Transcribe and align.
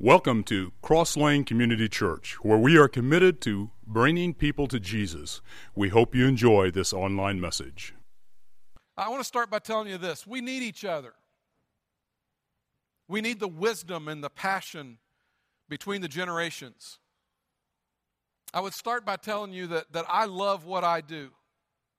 Welcome 0.00 0.44
to 0.44 0.70
Cross 0.80 1.16
Lane 1.16 1.42
Community 1.42 1.88
Church, 1.88 2.36
where 2.42 2.56
we 2.56 2.78
are 2.78 2.86
committed 2.86 3.40
to 3.40 3.72
bringing 3.84 4.32
people 4.32 4.68
to 4.68 4.78
Jesus. 4.78 5.40
We 5.74 5.88
hope 5.88 6.14
you 6.14 6.24
enjoy 6.24 6.70
this 6.70 6.92
online 6.92 7.40
message. 7.40 7.94
I 8.96 9.08
want 9.08 9.22
to 9.22 9.26
start 9.26 9.50
by 9.50 9.58
telling 9.58 9.88
you 9.88 9.98
this 9.98 10.24
we 10.24 10.40
need 10.40 10.62
each 10.62 10.84
other. 10.84 11.14
We 13.08 13.20
need 13.20 13.40
the 13.40 13.48
wisdom 13.48 14.06
and 14.06 14.22
the 14.22 14.30
passion 14.30 14.98
between 15.68 16.00
the 16.00 16.06
generations. 16.06 17.00
I 18.54 18.60
would 18.60 18.74
start 18.74 19.04
by 19.04 19.16
telling 19.16 19.52
you 19.52 19.66
that, 19.66 19.92
that 19.92 20.04
I 20.08 20.26
love 20.26 20.64
what 20.64 20.84
I 20.84 21.00
do. 21.00 21.30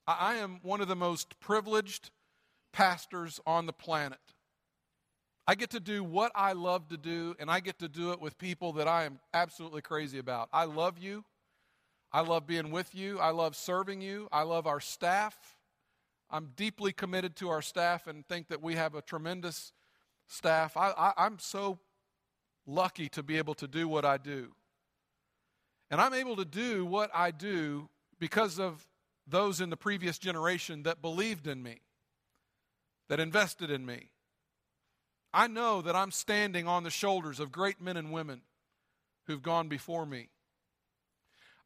I, 0.08 0.16
I 0.20 0.36
am 0.36 0.62
one 0.64 0.80
of 0.80 0.88
the 0.88 0.96
most 0.96 1.38
privileged 1.42 2.12
pastors 2.72 3.42
on 3.46 3.66
the 3.66 3.74
planet. 3.74 4.20
I 5.50 5.56
get 5.56 5.72
to 5.72 5.80
do 5.80 6.04
what 6.04 6.32
I 6.36 6.54
love 6.54 6.90
to 6.90 6.98
do, 6.98 7.36
and 7.40 7.50
I 7.50 7.60
get 7.60 7.80
to 7.80 7.88
do 7.88 8.12
it 8.12 8.22
with 8.22 8.38
people 8.38 8.74
that 8.74 8.88
I 8.88 9.06
am 9.06 9.20
absolutely 9.34 9.82
crazy 9.82 10.20
about. 10.20 10.48
I 10.54 10.66
love 10.66 11.00
you. 11.00 11.26
I 12.12 12.22
love 12.22 12.46
being 12.46 12.70
with 12.70 12.94
you. 12.94 13.18
I 13.18 13.32
love 13.32 13.56
serving 13.56 14.00
you. 14.00 14.28
I 14.32 14.44
love 14.44 14.68
our 14.68 14.80
staff. 14.80 15.36
I'm 16.30 16.52
deeply 16.56 16.94
committed 16.94 17.36
to 17.38 17.50
our 17.50 17.64
staff 17.64 18.06
and 18.06 18.28
think 18.28 18.50
that 18.50 18.62
we 18.62 18.76
have 18.76 18.94
a 18.94 19.02
tremendous 19.02 19.74
staff. 20.28 20.78
I, 20.78 21.14
am 21.18 21.40
so 21.40 21.80
lucky 22.68 23.10
to 23.10 23.24
be 23.24 23.40
able 23.40 23.56
to 23.56 23.68
do 23.68 23.88
what 23.88 24.06
I 24.06 24.18
do. 24.18 24.52
And 25.90 26.00
I'm 26.00 26.14
able 26.14 26.36
to 26.36 26.46
do 26.46 26.86
what 26.86 27.10
I 27.12 27.32
do 27.32 27.90
because 28.20 28.60
of 28.60 28.88
those 29.26 29.62
in 29.62 29.72
the 29.72 29.78
previous 29.78 30.20
generation 30.20 30.84
that 30.84 31.02
believed 31.02 31.48
in 31.48 31.64
me, 31.64 31.82
that 33.08 33.20
invested 33.20 33.72
in 33.72 33.84
me. 33.84 34.12
I 35.34 35.48
know 35.48 35.82
that 35.82 35.96
I'm 35.96 36.12
standing 36.12 36.68
on 36.68 36.84
the 36.84 36.90
shoulders 36.90 37.40
of 37.40 37.52
great 37.52 37.82
men 37.82 37.98
and 37.98 38.12
women 38.12 38.42
who've 39.28 39.42
gone 39.42 39.68
before 39.68 40.06
me. 40.06 40.30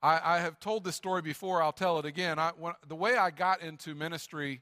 I, 0.01 0.35
I 0.35 0.39
have 0.39 0.59
told 0.59 0.83
this 0.83 0.97
story 0.97 1.21
before, 1.21 1.63
I'll 1.63 1.71
tell 1.71 1.97
it 1.97 2.05
again. 2.05 2.37
I, 2.37 2.51
when, 2.57 2.73
the 2.87 2.95
way 2.95 3.15
I 3.15 3.31
got 3.31 3.61
into 3.61 3.95
ministry 3.95 4.61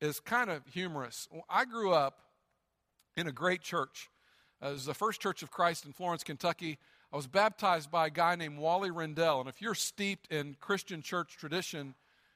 is 0.00 0.20
kind 0.20 0.48
of 0.48 0.62
humorous. 0.72 1.28
I 1.50 1.66
grew 1.66 1.92
up 1.92 2.20
in 3.16 3.26
a 3.26 3.32
great 3.32 3.60
church. 3.60 4.08
Uh, 4.62 4.68
it 4.68 4.72
was 4.72 4.86
the 4.86 4.94
First 4.94 5.20
Church 5.20 5.42
of 5.42 5.50
Christ 5.50 5.84
in 5.84 5.92
Florence, 5.92 6.24
Kentucky. 6.24 6.78
I 7.12 7.16
was 7.16 7.26
baptized 7.26 7.90
by 7.90 8.06
a 8.06 8.10
guy 8.10 8.36
named 8.36 8.58
Wally 8.58 8.90
Rendell. 8.90 9.40
And 9.40 9.48
if 9.48 9.60
you're 9.60 9.74
steeped 9.74 10.32
in 10.32 10.56
Christian 10.60 11.02
church 11.02 11.36
tradition, 11.36 11.94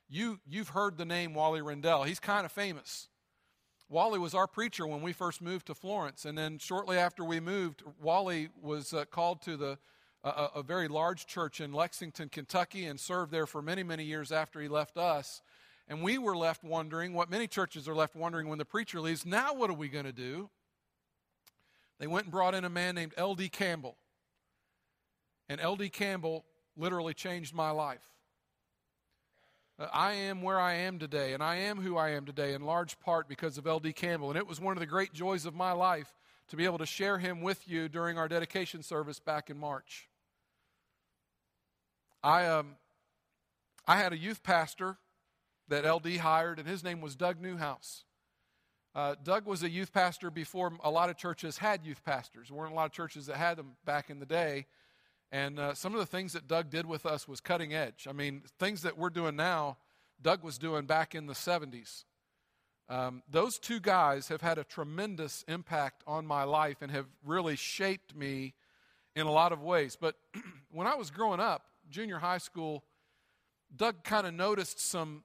you, 0.08 0.38
you've 0.46 0.70
heard 0.70 0.98
the 0.98 1.04
name 1.04 1.34
Wally 1.34 1.62
Rendell. 1.62 2.02
He's 2.02 2.20
kind 2.20 2.44
of 2.44 2.52
famous. 2.52 3.08
Wally 3.92 4.18
was 4.18 4.34
our 4.34 4.46
preacher 4.46 4.86
when 4.86 5.02
we 5.02 5.12
first 5.12 5.42
moved 5.42 5.66
to 5.66 5.74
Florence. 5.74 6.24
And 6.24 6.36
then 6.36 6.56
shortly 6.56 6.96
after 6.96 7.22
we 7.22 7.40
moved, 7.40 7.82
Wally 8.00 8.48
was 8.60 8.94
uh, 8.94 9.04
called 9.04 9.42
to 9.42 9.58
the, 9.58 9.78
uh, 10.24 10.48
a 10.54 10.62
very 10.62 10.88
large 10.88 11.26
church 11.26 11.60
in 11.60 11.74
Lexington, 11.74 12.30
Kentucky, 12.30 12.86
and 12.86 12.98
served 12.98 13.30
there 13.30 13.46
for 13.46 13.60
many, 13.60 13.82
many 13.82 14.04
years 14.04 14.32
after 14.32 14.62
he 14.62 14.68
left 14.68 14.96
us. 14.96 15.42
And 15.88 16.02
we 16.02 16.16
were 16.16 16.34
left 16.34 16.64
wondering 16.64 17.12
what 17.12 17.30
many 17.30 17.46
churches 17.46 17.86
are 17.86 17.94
left 17.94 18.16
wondering 18.16 18.48
when 18.48 18.56
the 18.56 18.64
preacher 18.64 18.98
leaves 18.98 19.26
now, 19.26 19.52
what 19.52 19.68
are 19.68 19.74
we 19.74 19.88
going 19.88 20.06
to 20.06 20.12
do? 20.12 20.48
They 22.00 22.06
went 22.06 22.24
and 22.24 22.32
brought 22.32 22.54
in 22.54 22.64
a 22.64 22.70
man 22.70 22.94
named 22.94 23.12
L.D. 23.18 23.50
Campbell. 23.50 23.98
And 25.50 25.60
L.D. 25.60 25.90
Campbell 25.90 26.46
literally 26.78 27.12
changed 27.12 27.54
my 27.54 27.70
life. 27.70 28.08
Uh, 29.82 29.88
I 29.92 30.12
am 30.12 30.42
where 30.42 30.60
I 30.60 30.74
am 30.74 30.98
today, 30.98 31.32
and 31.32 31.42
I 31.42 31.56
am 31.56 31.80
who 31.80 31.96
I 31.96 32.10
am 32.10 32.24
today 32.24 32.54
in 32.54 32.62
large 32.62 33.00
part 33.00 33.28
because 33.28 33.58
of 33.58 33.66
L.D. 33.66 33.92
Campbell. 33.94 34.28
And 34.28 34.36
it 34.36 34.46
was 34.46 34.60
one 34.60 34.76
of 34.76 34.80
the 34.80 34.86
great 34.86 35.12
joys 35.12 35.44
of 35.44 35.54
my 35.54 35.72
life 35.72 36.14
to 36.48 36.56
be 36.56 36.64
able 36.64 36.78
to 36.78 36.86
share 36.86 37.18
him 37.18 37.40
with 37.40 37.66
you 37.66 37.88
during 37.88 38.16
our 38.16 38.28
dedication 38.28 38.82
service 38.84 39.18
back 39.18 39.50
in 39.50 39.58
March. 39.58 40.08
I, 42.22 42.46
um, 42.46 42.76
I 43.86 43.96
had 43.96 44.12
a 44.12 44.16
youth 44.16 44.44
pastor 44.44 44.98
that 45.68 45.84
LD 45.84 46.18
hired, 46.18 46.60
and 46.60 46.68
his 46.68 46.84
name 46.84 47.00
was 47.00 47.16
Doug 47.16 47.40
Newhouse. 47.40 48.04
Uh, 48.94 49.16
Doug 49.20 49.46
was 49.46 49.64
a 49.64 49.70
youth 49.70 49.92
pastor 49.92 50.30
before 50.30 50.72
a 50.84 50.90
lot 50.90 51.10
of 51.10 51.16
churches 51.16 51.58
had 51.58 51.84
youth 51.84 52.04
pastors. 52.04 52.48
There 52.48 52.56
weren't 52.56 52.72
a 52.72 52.76
lot 52.76 52.86
of 52.86 52.92
churches 52.92 53.26
that 53.26 53.36
had 53.36 53.56
them 53.56 53.72
back 53.84 54.10
in 54.10 54.20
the 54.20 54.26
day. 54.26 54.66
And 55.32 55.58
uh, 55.58 55.72
some 55.72 55.94
of 55.94 55.98
the 55.98 56.06
things 56.06 56.34
that 56.34 56.46
Doug 56.46 56.68
did 56.68 56.84
with 56.84 57.06
us 57.06 57.26
was 57.26 57.40
cutting 57.40 57.72
edge. 57.72 58.06
I 58.08 58.12
mean, 58.12 58.42
things 58.58 58.82
that 58.82 58.98
we're 58.98 59.08
doing 59.10 59.34
now, 59.34 59.78
Doug 60.20 60.44
was 60.44 60.58
doing 60.58 60.84
back 60.84 61.14
in 61.14 61.26
the 61.26 61.32
70s. 61.32 62.04
Um, 62.90 63.22
those 63.30 63.58
two 63.58 63.80
guys 63.80 64.28
have 64.28 64.42
had 64.42 64.58
a 64.58 64.64
tremendous 64.64 65.42
impact 65.48 66.02
on 66.06 66.26
my 66.26 66.44
life 66.44 66.82
and 66.82 66.90
have 66.90 67.06
really 67.24 67.56
shaped 67.56 68.14
me 68.14 68.52
in 69.16 69.26
a 69.26 69.32
lot 69.32 69.52
of 69.52 69.62
ways. 69.62 69.96
But 69.98 70.16
when 70.70 70.86
I 70.86 70.96
was 70.96 71.10
growing 71.10 71.40
up, 71.40 71.64
junior 71.88 72.18
high 72.18 72.38
school, 72.38 72.84
Doug 73.74 74.04
kind 74.04 74.26
of 74.26 74.34
noticed 74.34 74.80
some 74.80 75.24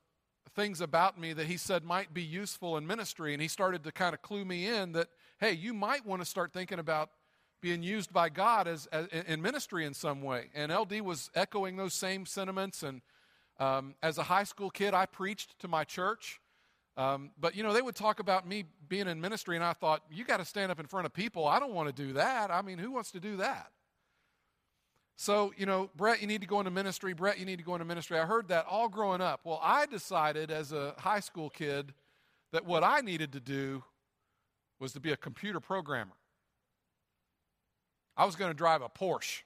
things 0.55 0.79
about 0.79 1.19
me 1.19 1.33
that 1.33 1.47
he 1.47 1.57
said 1.57 1.83
might 1.83 2.13
be 2.13 2.23
useful 2.23 2.77
in 2.77 2.87
ministry. 2.87 3.33
And 3.33 3.41
he 3.41 3.49
started 3.49 3.83
to 3.83 3.91
kind 3.91 4.13
of 4.13 4.21
clue 4.21 4.45
me 4.45 4.67
in 4.67 4.93
that, 4.93 5.09
hey, 5.39 5.51
you 5.51 5.73
might 5.73 6.05
want 6.05 6.21
to 6.21 6.25
start 6.25 6.53
thinking 6.53 6.79
about 6.79 7.09
being 7.61 7.83
used 7.83 8.13
by 8.13 8.29
God 8.29 8.67
as, 8.67 8.85
as, 8.87 9.07
in 9.07 9.41
ministry 9.41 9.85
in 9.85 9.93
some 9.93 10.21
way. 10.21 10.49
And 10.53 10.71
LD 10.71 11.01
was 11.01 11.29
echoing 11.35 11.75
those 11.75 11.93
same 11.93 12.25
sentiments. 12.25 12.83
And 12.83 13.01
um, 13.59 13.95
as 14.01 14.17
a 14.17 14.23
high 14.23 14.43
school 14.43 14.69
kid, 14.69 14.93
I 14.93 15.05
preached 15.05 15.59
to 15.59 15.67
my 15.67 15.83
church. 15.83 16.39
Um, 16.97 17.31
but 17.39 17.55
you 17.55 17.63
know, 17.63 17.73
they 17.73 17.81
would 17.81 17.95
talk 17.95 18.19
about 18.19 18.47
me 18.47 18.65
being 18.89 19.07
in 19.07 19.21
ministry, 19.21 19.55
and 19.55 19.63
I 19.63 19.73
thought, 19.73 20.01
you 20.11 20.25
got 20.25 20.37
to 20.37 20.45
stand 20.45 20.71
up 20.71 20.79
in 20.79 20.87
front 20.87 21.05
of 21.05 21.13
people. 21.13 21.47
I 21.47 21.59
don't 21.59 21.73
want 21.73 21.95
to 21.95 22.03
do 22.03 22.13
that. 22.13 22.49
I 22.49 22.63
mean, 22.63 22.79
who 22.79 22.91
wants 22.91 23.11
to 23.11 23.19
do 23.19 23.37
that? 23.37 23.71
So, 25.15 25.51
you 25.57 25.65
know, 25.65 25.89
Brett, 25.95 26.21
you 26.21 26.27
need 26.27 26.41
to 26.41 26.47
go 26.47 26.59
into 26.59 26.69
ministry. 26.69 27.13
Brett, 27.13 27.39
you 27.39 27.45
need 27.45 27.57
to 27.57 27.63
go 27.63 27.73
into 27.73 27.85
ministry. 27.85 28.19
I 28.19 28.25
heard 28.25 28.49
that 28.49 28.65
all 28.69 28.87
growing 28.87 29.21
up. 29.21 29.41
Well, 29.43 29.59
I 29.63 29.87
decided 29.87 30.51
as 30.51 30.71
a 30.71 30.93
high 30.97 31.21
school 31.21 31.49
kid 31.49 31.93
that 32.51 32.65
what 32.65 32.83
I 32.83 33.01
needed 33.01 33.33
to 33.33 33.39
do 33.39 33.83
was 34.79 34.93
to 34.93 34.99
be 34.99 35.11
a 35.11 35.17
computer 35.17 35.59
programmer. 35.59 36.16
I 38.17 38.25
was 38.25 38.35
going 38.35 38.49
to 38.49 38.57
drive 38.57 38.81
a 38.81 38.89
Porsche. 38.89 39.43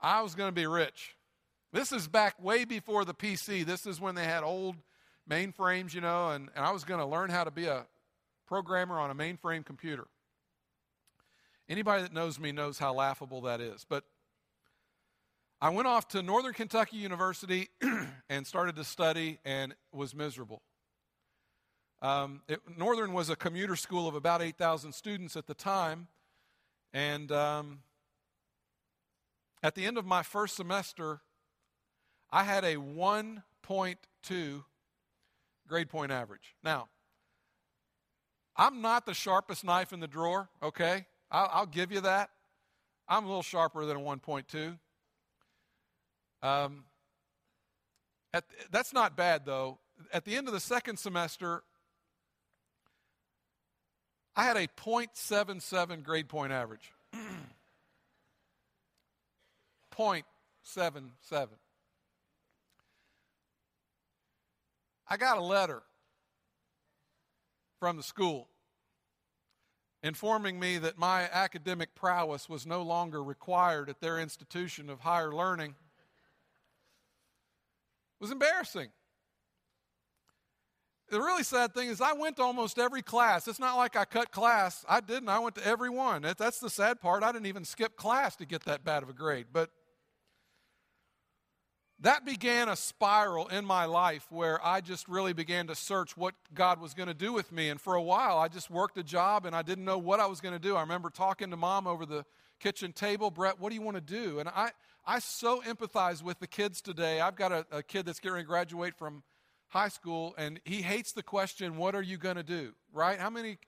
I 0.00 0.20
was 0.20 0.34
going 0.34 0.48
to 0.48 0.54
be 0.54 0.66
rich. 0.66 1.16
This 1.72 1.90
is 1.90 2.06
back 2.06 2.40
way 2.42 2.64
before 2.64 3.04
the 3.04 3.14
PC. 3.14 3.64
This 3.64 3.86
is 3.86 4.00
when 4.00 4.14
they 4.14 4.24
had 4.24 4.44
old 4.44 4.76
mainframes, 5.28 5.94
you 5.94 6.02
know, 6.02 6.30
and, 6.30 6.50
and 6.54 6.64
I 6.64 6.70
was 6.70 6.84
going 6.84 7.00
to 7.00 7.06
learn 7.06 7.30
how 7.30 7.44
to 7.44 7.50
be 7.50 7.64
a 7.64 7.86
programmer 8.46 8.98
on 9.00 9.10
a 9.10 9.14
mainframe 9.14 9.64
computer. 9.64 10.06
Anybody 11.68 12.02
that 12.02 12.12
knows 12.12 12.38
me 12.38 12.52
knows 12.52 12.78
how 12.78 12.94
laughable 12.94 13.40
that 13.42 13.60
is. 13.60 13.84
But 13.88 14.04
I 15.60 15.70
went 15.70 15.88
off 15.88 16.06
to 16.08 16.22
Northern 16.22 16.52
Kentucky 16.52 16.98
University 16.98 17.70
and 18.30 18.46
started 18.46 18.76
to 18.76 18.84
study 18.84 19.38
and 19.44 19.74
was 19.92 20.14
miserable. 20.14 20.62
Um, 22.02 22.42
it, 22.46 22.60
Northern 22.76 23.14
was 23.14 23.30
a 23.30 23.36
commuter 23.36 23.74
school 23.74 24.06
of 24.06 24.14
about 24.14 24.42
8,000 24.42 24.92
students 24.92 25.34
at 25.34 25.46
the 25.46 25.54
time. 25.54 26.08
And 26.96 27.30
um, 27.30 27.80
at 29.62 29.74
the 29.74 29.84
end 29.84 29.98
of 29.98 30.06
my 30.06 30.22
first 30.22 30.56
semester, 30.56 31.20
I 32.30 32.42
had 32.42 32.64
a 32.64 32.76
1.2 32.76 34.64
grade 35.68 35.90
point 35.90 36.10
average. 36.10 36.54
Now, 36.64 36.88
I'm 38.56 38.80
not 38.80 39.04
the 39.04 39.12
sharpest 39.12 39.62
knife 39.62 39.92
in 39.92 40.00
the 40.00 40.06
drawer, 40.06 40.48
okay? 40.62 41.04
I'll, 41.30 41.50
I'll 41.52 41.66
give 41.66 41.92
you 41.92 42.00
that. 42.00 42.30
I'm 43.06 43.24
a 43.24 43.26
little 43.26 43.42
sharper 43.42 43.84
than 43.84 43.98
a 43.98 44.00
1.2. 44.00 44.78
Um, 46.42 46.84
at, 48.32 48.44
that's 48.70 48.94
not 48.94 49.18
bad, 49.18 49.44
though. 49.44 49.80
At 50.14 50.24
the 50.24 50.34
end 50.34 50.48
of 50.48 50.54
the 50.54 50.60
second 50.60 50.98
semester, 50.98 51.62
I 54.36 54.44
had 54.44 54.58
a 54.58 54.66
0.77 54.66 56.02
grade 56.02 56.28
point 56.28 56.52
average. 56.52 56.92
0.77. 59.96 61.48
I 65.08 65.16
got 65.16 65.38
a 65.38 65.42
letter 65.42 65.82
from 67.80 67.96
the 67.96 68.02
school 68.02 68.48
informing 70.02 70.60
me 70.60 70.78
that 70.78 70.98
my 70.98 71.22
academic 71.32 71.94
prowess 71.94 72.48
was 72.48 72.66
no 72.66 72.82
longer 72.82 73.22
required 73.22 73.88
at 73.88 74.00
their 74.00 74.18
institution 74.18 74.90
of 74.90 75.00
higher 75.00 75.32
learning. 75.32 75.70
It 75.70 75.74
was 78.20 78.30
embarrassing. 78.30 78.90
The 81.08 81.20
really 81.20 81.44
sad 81.44 81.72
thing 81.72 81.88
is, 81.88 82.00
I 82.00 82.14
went 82.14 82.36
to 82.36 82.42
almost 82.42 82.78
every 82.78 83.02
class. 83.02 83.46
It's 83.46 83.60
not 83.60 83.76
like 83.76 83.94
I 83.94 84.04
cut 84.04 84.32
class. 84.32 84.84
I 84.88 85.00
didn't. 85.00 85.28
I 85.28 85.38
went 85.38 85.54
to 85.54 85.66
every 85.66 85.90
one. 85.90 86.26
That's 86.36 86.58
the 86.58 86.70
sad 86.70 87.00
part. 87.00 87.22
I 87.22 87.30
didn't 87.30 87.46
even 87.46 87.64
skip 87.64 87.96
class 87.96 88.34
to 88.36 88.44
get 88.44 88.64
that 88.64 88.84
bad 88.84 89.04
of 89.04 89.08
a 89.08 89.12
grade. 89.12 89.46
But 89.52 89.70
that 92.00 92.26
began 92.26 92.68
a 92.68 92.76
spiral 92.76 93.46
in 93.48 93.64
my 93.64 93.84
life 93.84 94.26
where 94.30 94.64
I 94.64 94.80
just 94.80 95.08
really 95.08 95.32
began 95.32 95.68
to 95.68 95.74
search 95.74 96.16
what 96.16 96.34
God 96.52 96.80
was 96.80 96.92
going 96.92 97.08
to 97.08 97.14
do 97.14 97.32
with 97.32 97.52
me. 97.52 97.68
And 97.68 97.80
for 97.80 97.94
a 97.94 98.02
while, 98.02 98.36
I 98.38 98.48
just 98.48 98.68
worked 98.68 98.98
a 98.98 99.02
job 99.04 99.46
and 99.46 99.56
I 99.56 99.62
didn't 99.62 99.84
know 99.84 99.98
what 99.98 100.18
I 100.20 100.26
was 100.26 100.40
going 100.40 100.54
to 100.54 100.58
do. 100.58 100.76
I 100.76 100.80
remember 100.80 101.08
talking 101.08 101.50
to 101.50 101.56
mom 101.56 101.86
over 101.86 102.04
the 102.04 102.24
kitchen 102.58 102.92
table, 102.92 103.30
Brett, 103.30 103.60
what 103.60 103.70
do 103.70 103.76
you 103.76 103.82
want 103.82 103.96
to 103.96 104.00
do? 104.00 104.40
And 104.40 104.48
I, 104.48 104.70
I 105.06 105.20
so 105.20 105.62
empathize 105.62 106.22
with 106.22 106.38
the 106.38 106.46
kids 106.46 106.82
today. 106.82 107.20
I've 107.20 107.36
got 107.36 107.52
a, 107.52 107.66
a 107.70 107.82
kid 107.82 108.06
that's 108.06 108.20
getting 108.20 108.38
to 108.38 108.44
graduate 108.44 108.94
from 108.96 109.22
high 109.68 109.88
school, 109.88 110.34
and 110.38 110.60
he 110.64 110.82
hates 110.82 111.12
the 111.12 111.22
question, 111.22 111.76
What 111.76 111.94
are 111.94 112.02
you 112.02 112.16
going 112.16 112.36
to 112.36 112.42
do? 112.42 112.72
Right? 112.92 113.18
How 113.18 113.30
many 113.30 113.58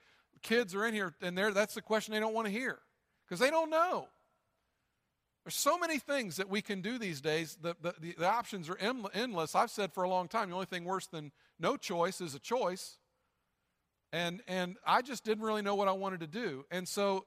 kids 0.43 0.75
are 0.75 0.87
in 0.87 0.95
here 0.95 1.15
and 1.21 1.37
there? 1.37 1.53
That's 1.53 1.75
the 1.75 1.83
question 1.83 2.15
they 2.15 2.21
don't 2.21 2.35
want 2.35 2.47
to 2.47 2.53
hear 2.53 2.79
because 3.27 3.41
they 3.41 3.51
don't 3.51 3.71
know. 3.71 4.09
There's 5.45 5.57
so 5.57 5.79
many 5.79 5.99
things 5.99 6.37
that 6.37 6.51
we 6.51 6.61
can 6.61 6.83
do 6.83 6.99
these 6.99 7.23
days. 7.23 7.57
The, 7.61 7.75
the, 7.81 7.95
the, 7.99 8.15
the 8.19 8.29
options 8.29 8.69
are 8.69 8.77
endless. 8.77 9.55
I've 9.55 9.71
said 9.71 9.95
for 9.95 10.03
a 10.03 10.09
long 10.09 10.29
time 10.29 10.51
the 10.51 10.55
only 10.55 10.67
thing 10.67 10.85
worse 10.85 11.07
than 11.07 11.33
no 11.59 11.77
choice 11.77 12.21
is 12.21 12.35
a 12.35 12.39
choice. 12.39 12.99
And, 14.13 14.43
and 14.47 14.77
I 14.87 15.01
just 15.01 15.25
didn't 15.25 15.43
really 15.43 15.63
know 15.63 15.75
what 15.75 15.89
I 15.89 15.93
wanted 15.93 16.21
to 16.21 16.27
do. 16.27 16.67
And 16.71 16.87
so 16.87 17.25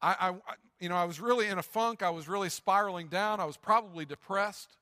I, 0.00 0.16
I, 0.20 0.54
you 0.80 0.88
know, 0.88 0.96
I 0.96 1.04
was 1.04 1.20
really 1.20 1.48
in 1.48 1.58
a 1.58 1.62
funk. 1.62 2.02
I 2.02 2.10
was 2.10 2.28
really 2.28 2.48
spiraling 2.48 3.08
down. 3.08 3.40
I 3.40 3.46
was 3.46 3.56
probably 3.56 4.04
depressed. 4.04 4.76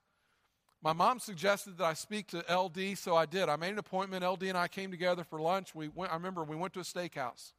My 0.82 0.94
mom 0.94 1.18
suggested 1.18 1.76
that 1.78 1.84
I 1.84 1.92
speak 1.92 2.28
to 2.28 2.38
LD, 2.38 2.96
so 2.96 3.14
I 3.14 3.26
did. 3.26 3.50
I 3.50 3.56
made 3.56 3.72
an 3.72 3.78
appointment. 3.78 4.24
LD 4.24 4.44
and 4.44 4.56
I 4.56 4.66
came 4.66 4.90
together 4.90 5.24
for 5.24 5.38
lunch. 5.38 5.74
We 5.74 5.88
went, 5.88 6.10
I 6.10 6.14
remember 6.14 6.42
we 6.42 6.56
went 6.56 6.72
to 6.74 6.80
a 6.80 6.84
steakhouse. 6.84 7.52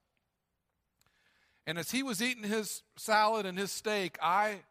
And 1.68 1.77
as 1.77 1.91
he 1.91 2.01
was 2.01 2.21
eating 2.21 2.44
his 2.44 2.81
salad 2.97 3.45
and 3.45 3.59
his 3.59 3.71
steak, 3.71 4.18
I 4.21 4.62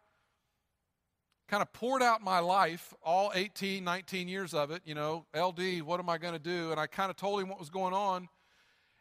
kind 1.47 1.63
of 1.63 1.73
poured 1.73 2.03
out 2.03 2.23
my 2.23 2.41
life, 2.41 2.93
all 3.05 3.31
18, 3.35 3.85
19 3.85 4.27
years 4.27 4.53
of 4.53 4.73
it. 4.73 4.83
You 4.85 4.97
know, 4.97 5.27
LD, 5.33 5.83
what 5.83 6.01
am 6.01 6.09
I 6.09 6.19
going 6.19 6.35
to 6.35 6.41
do? 6.41 6.73
And 6.73 6.81
I 6.81 6.89
kind 6.89 7.11
of 7.11 7.17
told 7.17 7.41
him 7.41 7.49
what 7.49 7.61
was 7.61 7.71
going 7.71 7.95
on. 7.95 8.29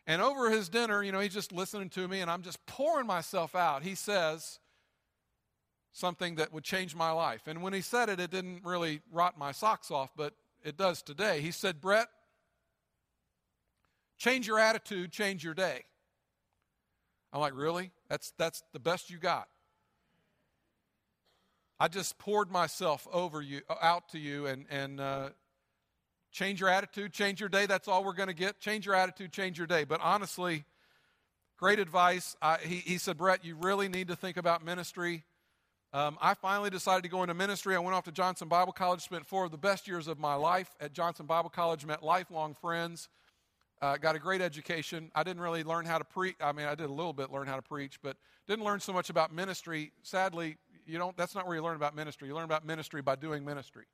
And 0.06 0.22
over 0.22 0.52
his 0.52 0.70
dinner, 0.70 1.04
you 1.04 1.12
know, 1.12 1.20
he's 1.20 1.34
just 1.34 1.52
listening 1.52 1.90
to 1.90 2.08
me, 2.08 2.22
and 2.22 2.32
I'm 2.32 2.42
just 2.42 2.64
pouring 2.66 3.06
myself 3.06 3.56
out. 3.56 3.84
He 3.84 3.94
says 3.94 4.60
something 5.92 6.36
that 6.36 6.54
would 6.54 6.64
change 6.64 6.96
my 6.96 7.12
life. 7.12 7.42
And 7.48 7.62
when 7.62 7.74
he 7.74 7.82
said 7.82 8.10
it, 8.10 8.20
it 8.20 8.32
didn't 8.32 8.64
really 8.64 9.02
rot 9.12 9.38
my 9.38 9.52
socks 9.52 9.92
off, 9.92 10.12
but 10.16 10.34
it 10.64 10.78
does 10.78 11.02
today. 11.02 11.42
He 11.42 11.52
said, 11.52 11.82
Brett, 11.82 12.08
change 14.18 14.48
your 14.48 14.60
attitude, 14.60 15.12
change 15.12 15.44
your 15.44 15.54
day. 15.54 15.84
I'm 17.32 17.40
like, 17.40 17.56
really? 17.56 17.92
That's, 18.10 18.34
that's 18.38 18.64
the 18.74 18.80
best 18.80 19.10
you 19.10 19.18
got. 19.18 19.48
I 21.80 21.88
just 21.88 22.18
poured 22.18 22.52
myself 22.52 23.08
over 23.12 23.42
you, 23.42 23.62
uh, 23.70 23.76
out 23.82 24.10
to 24.10 24.20
you, 24.20 24.48
and, 24.48 24.66
and 24.70 25.00
uh, 25.00 25.30
change 26.32 26.60
your 26.60 26.70
attitude, 26.70 27.14
change 27.14 27.40
your 27.40 27.50
day. 27.50 27.68
That's 27.68 27.88
all 27.88 28.04
we're 28.04 28.14
going 28.14 28.28
to 28.28 28.36
get. 28.36 28.60
Change 28.60 28.86
your 28.86 28.96
attitude, 28.96 29.32
change 29.32 29.58
your 29.58 29.68
day. 29.68 29.86
But 29.86 30.02
honestly, 30.02 30.66
great 31.58 31.80
advice. 31.80 32.36
I, 32.42 32.58
he, 32.58 32.78
he 32.78 32.98
said, 32.98 33.18
Brett, 33.18 33.46
you 33.46 33.56
really 33.56 33.88
need 33.88 34.10
to 34.10 34.16
think 34.18 34.36
about 34.36 34.66
ministry. 34.66 35.24
Um, 35.92 36.20
I 36.22 36.36
finally 36.36 36.70
decided 36.70 37.02
to 37.04 37.10
go 37.10 37.24
into 37.24 37.34
ministry. 37.34 37.76
I 37.76 37.80
went 37.80 37.96
off 37.96 38.04
to 38.04 38.12
Johnson 38.12 38.48
Bible 38.48 38.74
College, 38.74 39.02
spent 39.02 39.26
four 39.26 39.46
of 39.46 39.52
the 39.52 39.58
best 39.58 39.88
years 39.88 40.08
of 40.08 40.20
my 40.20 40.36
life 40.36 40.70
at 40.80 40.94
Johnson 40.94 41.26
Bible 41.26 41.50
College, 41.50 41.84
met 41.84 42.04
lifelong 42.04 42.54
friends. 42.54 43.10
Uh, 43.82 43.98
got 43.98 44.16
a 44.16 44.20
great 44.20 44.42
education. 44.42 45.10
I 45.16 45.24
didn't 45.24 45.42
really 45.42 45.64
learn 45.64 45.86
how 45.86 45.98
to 45.98 46.04
preach. 46.04 46.36
I 46.42 46.52
mean, 46.52 46.68
I 46.68 46.76
did 46.76 46.90
a 46.90 46.94
little 46.94 47.14
bit 47.14 47.32
learn 47.32 47.48
how 47.48 47.56
to 47.56 47.62
preach, 47.62 48.00
but 48.04 48.18
didn't 48.48 48.66
learn 48.66 48.80
so 48.82 48.94
much 48.94 49.10
about 49.10 49.34
ministry. 49.34 49.92
Sadly, 50.04 50.58
you 50.86 51.00
don't. 51.00 51.18
That's 51.18 51.34
not 51.34 51.48
where 51.48 51.56
you 51.56 51.64
learn 51.64 51.76
about 51.76 51.96
ministry. 51.96 52.28
You 52.28 52.36
learn 52.36 52.44
about 52.44 52.66
ministry 52.66 53.02
by 53.02 53.16
doing 53.16 53.44
ministry. 53.44 53.86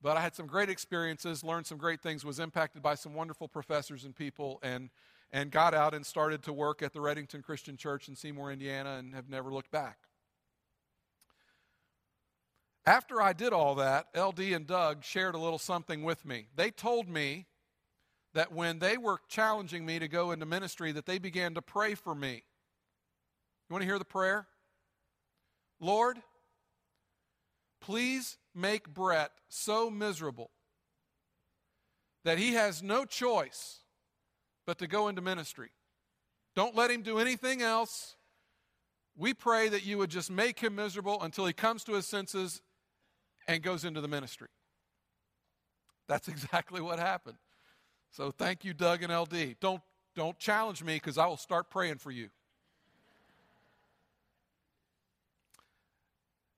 But 0.00 0.16
I 0.16 0.20
had 0.20 0.34
some 0.34 0.46
great 0.46 0.70
experiences, 0.70 1.42
learned 1.42 1.66
some 1.66 1.76
great 1.76 2.00
things, 2.00 2.24
was 2.24 2.38
impacted 2.38 2.80
by 2.82 2.94
some 2.94 3.14
wonderful 3.14 3.48
professors 3.48 4.04
and 4.04 4.14
people, 4.16 4.58
and 4.62 4.88
and 5.32 5.50
got 5.50 5.74
out 5.74 5.92
and 5.92 6.06
started 6.06 6.42
to 6.44 6.52
work 6.52 6.80
at 6.80 6.94
the 6.94 7.00
Reddington 7.00 7.42
Christian 7.42 7.76
Church 7.76 8.08
in 8.08 8.16
Seymour, 8.16 8.52
Indiana, 8.52 8.96
and 8.96 9.14
have 9.14 9.28
never 9.28 9.52
looked 9.52 9.70
back. 9.70 9.98
After 12.86 13.20
I 13.20 13.32
did 13.32 13.52
all 13.52 13.74
that, 13.76 14.06
LD 14.16 14.40
and 14.40 14.66
Doug 14.66 15.04
shared 15.04 15.34
a 15.34 15.38
little 15.38 15.58
something 15.58 16.02
with 16.02 16.24
me. 16.24 16.48
They 16.56 16.70
told 16.70 17.08
me 17.08 17.46
that 18.34 18.52
when 18.52 18.78
they 18.78 18.96
were 18.96 19.20
challenging 19.28 19.84
me 19.84 19.98
to 19.98 20.08
go 20.08 20.30
into 20.30 20.46
ministry 20.46 20.92
that 20.92 21.06
they 21.06 21.18
began 21.18 21.54
to 21.54 21.62
pray 21.62 21.94
for 21.94 22.14
me. 22.14 22.44
You 23.68 23.74
want 23.74 23.82
to 23.82 23.86
hear 23.86 23.98
the 23.98 24.04
prayer? 24.04 24.46
Lord, 25.80 26.18
please 27.80 28.38
make 28.54 28.92
Brett 28.92 29.32
so 29.48 29.90
miserable 29.90 30.50
that 32.24 32.38
he 32.38 32.54
has 32.54 32.82
no 32.82 33.04
choice 33.04 33.80
but 34.66 34.78
to 34.78 34.86
go 34.86 35.08
into 35.08 35.22
ministry. 35.22 35.70
Don't 36.54 36.74
let 36.74 36.90
him 36.90 37.02
do 37.02 37.18
anything 37.18 37.62
else. 37.62 38.16
We 39.16 39.34
pray 39.34 39.68
that 39.68 39.84
you 39.84 39.98
would 39.98 40.10
just 40.10 40.30
make 40.30 40.60
him 40.60 40.74
miserable 40.74 41.22
until 41.22 41.46
he 41.46 41.52
comes 41.52 41.84
to 41.84 41.94
his 41.94 42.06
senses 42.06 42.60
and 43.48 43.62
goes 43.62 43.84
into 43.84 44.00
the 44.00 44.08
ministry. 44.08 44.48
That's 46.06 46.28
exactly 46.28 46.80
what 46.80 47.00
happened. 47.00 47.38
So 48.12 48.30
thank 48.30 48.64
you, 48.64 48.74
Doug 48.74 49.02
and 49.02 49.12
LD. 49.12 49.56
Don't, 49.60 49.82
don't 50.14 50.38
challenge 50.38 50.84
me 50.84 50.94
because 50.94 51.18
I 51.18 51.26
will 51.26 51.36
start 51.36 51.70
praying 51.70 51.98
for 51.98 52.10
you. 52.10 52.28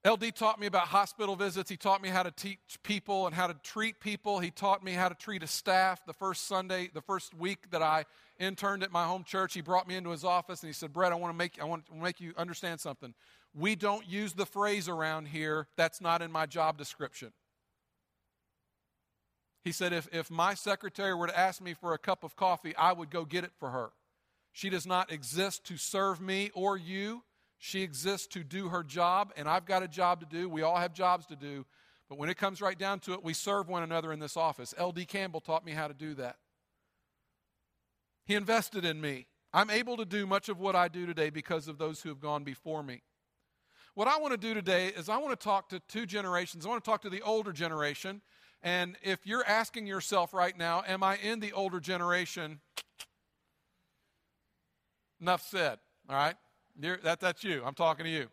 LD 0.03 0.35
taught 0.35 0.59
me 0.59 0.67
about 0.67 0.87
hospital 0.87 1.37
visits. 1.37 1.69
He 1.69 1.77
taught 1.77 2.01
me 2.01 2.09
how 2.09 2.23
to 2.23 2.31
teach 2.31 2.79
people 2.83 3.27
and 3.27 3.37
how 3.37 3.47
to 3.47 3.55
treat 3.63 4.01
people. 4.01 4.39
He 4.39 4.51
taught 4.51 4.83
me 4.83 4.93
how 4.93 5.11
to 5.11 5.15
treat 5.15 5.43
a 5.43 5.47
staff. 5.47 6.07
The 6.07 6.15
first 6.15 6.47
Sunday, 6.47 6.91
the 6.95 7.03
first 7.03 7.35
week 7.35 7.71
that 7.71 7.83
I 7.83 8.07
interned 8.39 8.83
at 8.83 8.91
my 8.91 9.05
home 9.05 9.25
church, 9.25 9.53
he 9.53 9.61
brought 9.61 9.87
me 9.87 9.97
into 9.97 10.09
his 10.09 10.25
office 10.25 10.63
and 10.63 10.71
he 10.71 10.73
said, 10.73 10.95
"Brett, 10.95 11.13
I 11.13 11.17
want 11.17 11.35
to 11.35 11.37
make 11.37 11.61
I 11.61 11.65
want 11.67 11.85
to 11.89 11.95
make 11.95 12.19
you 12.19 12.33
understand 12.39 12.81
something. 12.81 13.13
We 13.55 13.75
don't 13.75 14.07
use 14.07 14.35
the 14.35 14.47
phrase 14.47 14.89
around 14.89 15.29
here. 15.29 15.67
That's 15.77 16.01
not 16.01 16.23
in 16.23 16.31
my 16.31 16.47
job 16.47 16.79
description." 16.79 17.33
He 19.63 19.73
said, 19.73 19.93
if, 19.93 20.09
if 20.13 20.31
my 20.31 20.55
secretary 20.55 21.15
were 21.15 21.27
to 21.27 21.39
ask 21.39 21.61
me 21.61 21.75
for 21.75 21.93
a 21.93 21.99
cup 21.99 22.25
of 22.25 22.35
coffee, 22.35 22.75
I 22.77 22.93
would 22.93 23.11
go 23.11 23.25
get 23.25 23.45
it 23.45 23.53
for 23.59 23.71
her. 23.71 23.91
She 24.53 24.71
does 24.71 24.87
not 24.87 25.13
exist 25.13 25.65
to 25.65 25.77
serve 25.77 26.21
me 26.21 26.51
or 26.55 26.77
you. 26.77 27.23
She 27.59 27.83
exists 27.83 28.27
to 28.29 28.43
do 28.43 28.69
her 28.71 28.83
job, 28.83 29.33
and 29.37 29.47
I've 29.47 29.67
got 29.67 29.83
a 29.83 29.89
job 29.89 30.21
to 30.21 30.27
do. 30.27 30.49
We 30.49 30.63
all 30.63 30.77
have 30.77 30.95
jobs 30.95 31.27
to 31.27 31.37
do. 31.37 31.67
But 32.09 32.19
when 32.19 32.31
it 32.31 32.39
comes 32.39 32.63
right 32.63 32.79
down 32.79 33.01
to 33.01 33.13
it, 33.13 33.23
we 33.23 33.35
serve 33.35 33.69
one 33.69 33.83
another 33.83 34.13
in 34.13 34.19
this 34.19 34.37
office. 34.37 34.75
L.D. 34.79 35.05
Campbell 35.05 35.41
taught 35.41 35.65
me 35.65 35.73
how 35.73 35.87
to 35.87 35.95
do 35.95 36.15
that. 36.15 36.37
He 38.25 38.35
invested 38.35 38.85
in 38.85 39.01
me. 39.01 39.27
I'm 39.53 39.69
able 39.69 39.97
to 39.99 40.05
do 40.05 40.27
much 40.27 40.49
of 40.49 40.59
what 40.59 40.75
I 40.75 40.89
do 40.89 41.05
today 41.05 41.29
because 41.29 41.69
of 41.69 41.77
those 41.77 42.01
who 42.01 42.09
have 42.09 42.21
gone 42.21 42.45
before 42.45 42.83
me. 42.83 43.03
What 43.95 44.09
I 44.09 44.19
want 44.19 44.33
to 44.33 44.39
do 44.39 44.55
today 44.55 44.89
is 44.89 45.09
I 45.09 45.19
want 45.19 45.39
to 45.39 45.45
talk 45.45 45.69
to 45.71 45.81
two 45.89 46.07
generations. 46.07 46.65
I 46.65 46.69
want 46.69 46.83
to 46.83 46.91
talk 46.91 47.03
to 47.03 47.11
the 47.11 47.23
older 47.23 47.53
generation 47.53 48.23
and 48.63 48.97
if 49.03 49.27
you're 49.27 49.45
asking 49.47 49.87
yourself 49.87 50.35
right 50.35 50.57
now, 50.57 50.83
am 50.87 51.03
I 51.03 51.17
in 51.17 51.41
the 51.41 51.53
older 51.53 51.81
generation? 51.81 52.61
Enough 55.21 55.43
said, 55.43 55.79
all 56.09 56.17
right? 56.17 56.37
That, 56.79 57.21
that's 57.21 57.43
you. 57.43 57.63
I'm 57.65 57.75
talking 57.75 58.05
to 58.05 58.11
you. 58.11 58.29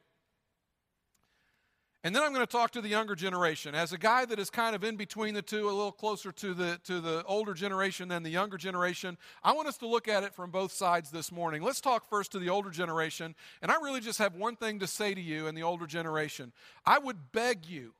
And 2.03 2.15
then 2.15 2.23
I'm 2.23 2.31
going 2.31 2.45
to 2.45 2.51
talk 2.51 2.71
to 2.71 2.81
the 2.81 2.89
younger 2.89 3.15
generation. 3.15 3.75
As 3.75 3.91
a 3.91 3.97
guy 3.97 4.23
that 4.25 4.39
is 4.39 4.49
kind 4.49 4.75
of 4.75 4.83
in 4.83 4.95
between 4.95 5.33
the 5.33 5.41
two, 5.41 5.65
a 5.65 5.71
little 5.71 5.91
closer 5.91 6.31
to 6.31 6.53
the, 6.53 6.79
to 6.85 7.01
the 7.01 7.23
older 7.25 7.53
generation 7.53 8.07
than 8.07 8.23
the 8.23 8.29
younger 8.29 8.57
generation, 8.57 9.17
I 9.43 9.53
want 9.53 9.67
us 9.67 9.77
to 9.77 9.87
look 9.87 10.07
at 10.07 10.23
it 10.23 10.33
from 10.33 10.51
both 10.51 10.71
sides 10.71 11.09
this 11.09 11.31
morning. 11.31 11.63
Let's 11.63 11.81
talk 11.81 12.07
first 12.07 12.31
to 12.33 12.39
the 12.39 12.49
older 12.49 12.69
generation. 12.69 13.35
And 13.61 13.71
I 13.71 13.75
really 13.75 13.99
just 13.99 14.19
have 14.19 14.35
one 14.35 14.55
thing 14.55 14.79
to 14.79 14.87
say 14.87 15.13
to 15.13 15.21
you 15.21 15.47
in 15.47 15.55
the 15.55 15.63
older 15.63 15.87
generation. 15.87 16.53
I 16.85 16.99
would 16.99 17.31
beg 17.31 17.65
you 17.65 17.93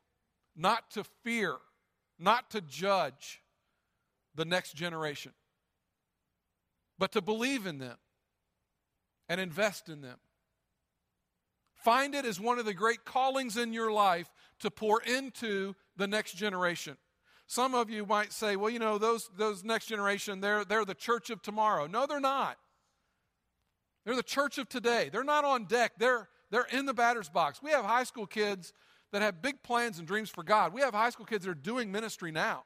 not 0.56 0.92
to 0.92 1.04
fear 1.24 1.58
not 2.20 2.50
to 2.52 2.62
judge 2.62 3.42
the 4.36 4.46
next 4.46 4.76
generation, 4.76 5.34
but 6.98 7.12
to 7.12 7.22
believe 7.22 7.66
in 7.66 7.80
them 7.80 7.98
and 9.30 9.40
invest 9.40 9.90
in 9.90 10.02
them. 10.02 10.18
Find 11.88 12.16
it 12.16 12.26
as 12.26 12.38
one 12.38 12.60
of 12.60 12.66
the 12.66 12.74
great 12.74 13.06
callings 13.06 13.56
in 13.56 13.72
your 13.72 13.94
life 13.94 14.28
to 14.60 14.70
pour 14.70 15.02
into 15.04 15.74
the 15.96 16.06
next 16.06 16.34
generation. 16.34 16.98
Some 17.46 17.74
of 17.74 17.90
you 17.90 18.06
might 18.06 18.34
say, 18.34 18.58
well, 18.58 18.70
you 18.70 18.78
know, 18.78 18.98
those, 18.98 19.30
those 19.38 19.64
next 19.64 19.86
generation, 19.86 20.42
they're, 20.42 20.66
they're 20.66 20.84
the 20.84 20.94
church 20.94 21.30
of 21.30 21.42
tomorrow. 21.42 21.88
No, 21.88 22.06
they're 22.06 22.20
not. 22.20 22.58
They're 24.04 24.18
the 24.18 24.22
church 24.22 24.58
of 24.58 24.68
today. 24.68 25.08
They're 25.10 25.24
not 25.24 25.46
on 25.46 25.64
deck, 25.64 25.94
they're, 25.98 26.28
they're 26.52 26.68
in 26.74 26.88
the 26.88 26.94
batter's 26.94 27.30
box. 27.30 27.64
We 27.64 27.72
have 27.72 27.86
high 27.86 28.04
school 28.04 28.28
kids 28.28 28.74
that 29.14 29.22
have 29.22 29.42
big 29.42 29.64
plans 29.64 29.98
and 29.98 30.06
dreams 30.06 30.30
for 30.30 30.44
God. 30.44 30.74
We 30.74 30.82
have 30.82 30.94
high 30.94 31.12
school 31.12 31.26
kids 31.26 31.46
that 31.46 31.52
are 31.52 31.54
doing 31.54 31.90
ministry 31.90 32.34
now. 32.34 32.66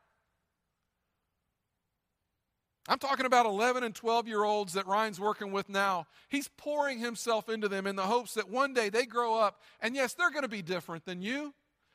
I'm 2.88 3.00
talking 3.00 3.26
about 3.26 3.46
11 3.46 3.84
and 3.84 3.94
12 3.94 4.28
year 4.28 4.44
olds 4.44 4.74
that 4.74 4.88
Ryan's 4.88 5.20
working 5.20 5.52
with 5.52 5.70
now. 5.70 6.08
He's 6.30 6.48
pouring 6.58 7.00
himself 7.00 7.48
into 7.48 7.68
them 7.70 7.86
in 7.86 7.96
the 7.96 8.04
hopes 8.04 8.34
that 8.34 8.50
one 8.50 8.74
day 8.74 8.90
they 8.90 9.06
grow 9.06 9.36
up, 9.36 9.62
and 9.80 9.96
yes, 9.96 10.14
they're 10.14 10.32
going 10.32 10.44
to 10.44 10.50
be 10.50 10.62
different 10.62 11.06
than 11.06 11.22
you. 11.22 11.54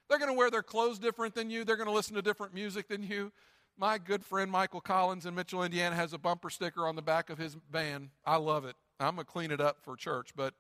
They're 0.09 0.19
going 0.19 0.31
to 0.31 0.39
wear 0.39 0.51
their 0.51 0.63
clothes 0.63 0.99
different 0.99 1.35
than 1.35 1.51
you. 1.51 1.65
They're 1.65 1.77
going 1.77 1.89
to 1.89 1.95
listen 1.95 2.15
to 2.15 2.23
different 2.23 2.55
music 2.55 2.89
than 2.89 3.03
you. 3.03 3.33
My 3.77 3.99
good 3.99 4.25
friend 4.25 4.51
Michael 4.51 4.81
Collins 4.81 5.27
in 5.27 5.35
Mitchell, 5.35 5.65
Indiana, 5.65 5.97
has 5.97 6.13
a 6.13 6.19
bumper 6.19 6.49
sticker 6.49 6.87
on 6.87 6.97
the 6.97 7.03
back 7.03 7.29
of 7.29 7.39
his 7.39 7.57
van. 7.71 8.11
I 8.25 8.37
love 8.37 8.65
it. 8.65 8.77
I'm 9.01 9.17
going 9.17 9.27
to 9.27 9.33
clean 9.33 9.51
it 9.51 9.61
up 9.61 9.79
for 9.83 9.97
church, 9.97 10.31
but 10.35 10.55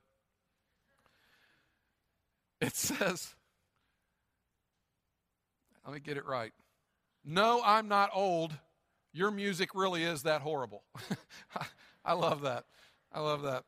it 2.60 2.74
says, 2.76 3.34
let 5.84 5.94
me 5.94 6.00
get 6.00 6.16
it 6.16 6.26
right. 6.26 6.52
No, 7.24 7.62
I'm 7.64 7.88
not 7.88 8.10
old. 8.12 8.52
Your 9.16 9.30
music 9.30 9.70
really 9.74 10.04
is 10.04 10.24
that 10.24 10.42
horrible. 10.42 10.82
I 12.04 12.12
love 12.12 12.42
that. 12.42 12.64
I 13.10 13.20
love 13.20 13.42
that. 13.44 13.64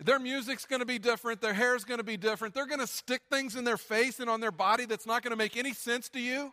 Their 0.00 0.18
music's 0.18 0.66
going 0.66 0.80
to 0.80 0.86
be 0.86 0.98
different. 0.98 1.40
Their 1.40 1.54
hair's 1.54 1.84
going 1.84 1.98
to 1.98 2.04
be 2.04 2.16
different. 2.16 2.52
They're 2.52 2.66
going 2.66 2.80
to 2.80 2.86
stick 2.88 3.22
things 3.30 3.54
in 3.54 3.62
their 3.62 3.76
face 3.76 4.18
and 4.18 4.28
on 4.28 4.40
their 4.40 4.50
body 4.50 4.86
that's 4.86 5.06
not 5.06 5.22
going 5.22 5.30
to 5.30 5.36
make 5.36 5.56
any 5.56 5.72
sense 5.72 6.08
to 6.08 6.20
you. 6.20 6.52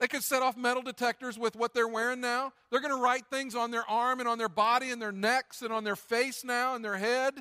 They 0.00 0.08
could 0.08 0.24
set 0.24 0.42
off 0.42 0.56
metal 0.56 0.82
detectors 0.82 1.38
with 1.38 1.54
what 1.54 1.74
they're 1.74 1.86
wearing 1.86 2.20
now. 2.20 2.52
They're 2.72 2.80
going 2.80 2.92
to 2.92 3.00
write 3.00 3.26
things 3.30 3.54
on 3.54 3.70
their 3.70 3.88
arm 3.88 4.18
and 4.18 4.28
on 4.28 4.38
their 4.38 4.48
body 4.48 4.90
and 4.90 5.00
their 5.00 5.12
necks 5.12 5.62
and 5.62 5.72
on 5.72 5.84
their 5.84 5.94
face 5.94 6.42
now 6.42 6.74
and 6.74 6.84
their 6.84 6.96
head. 6.96 7.34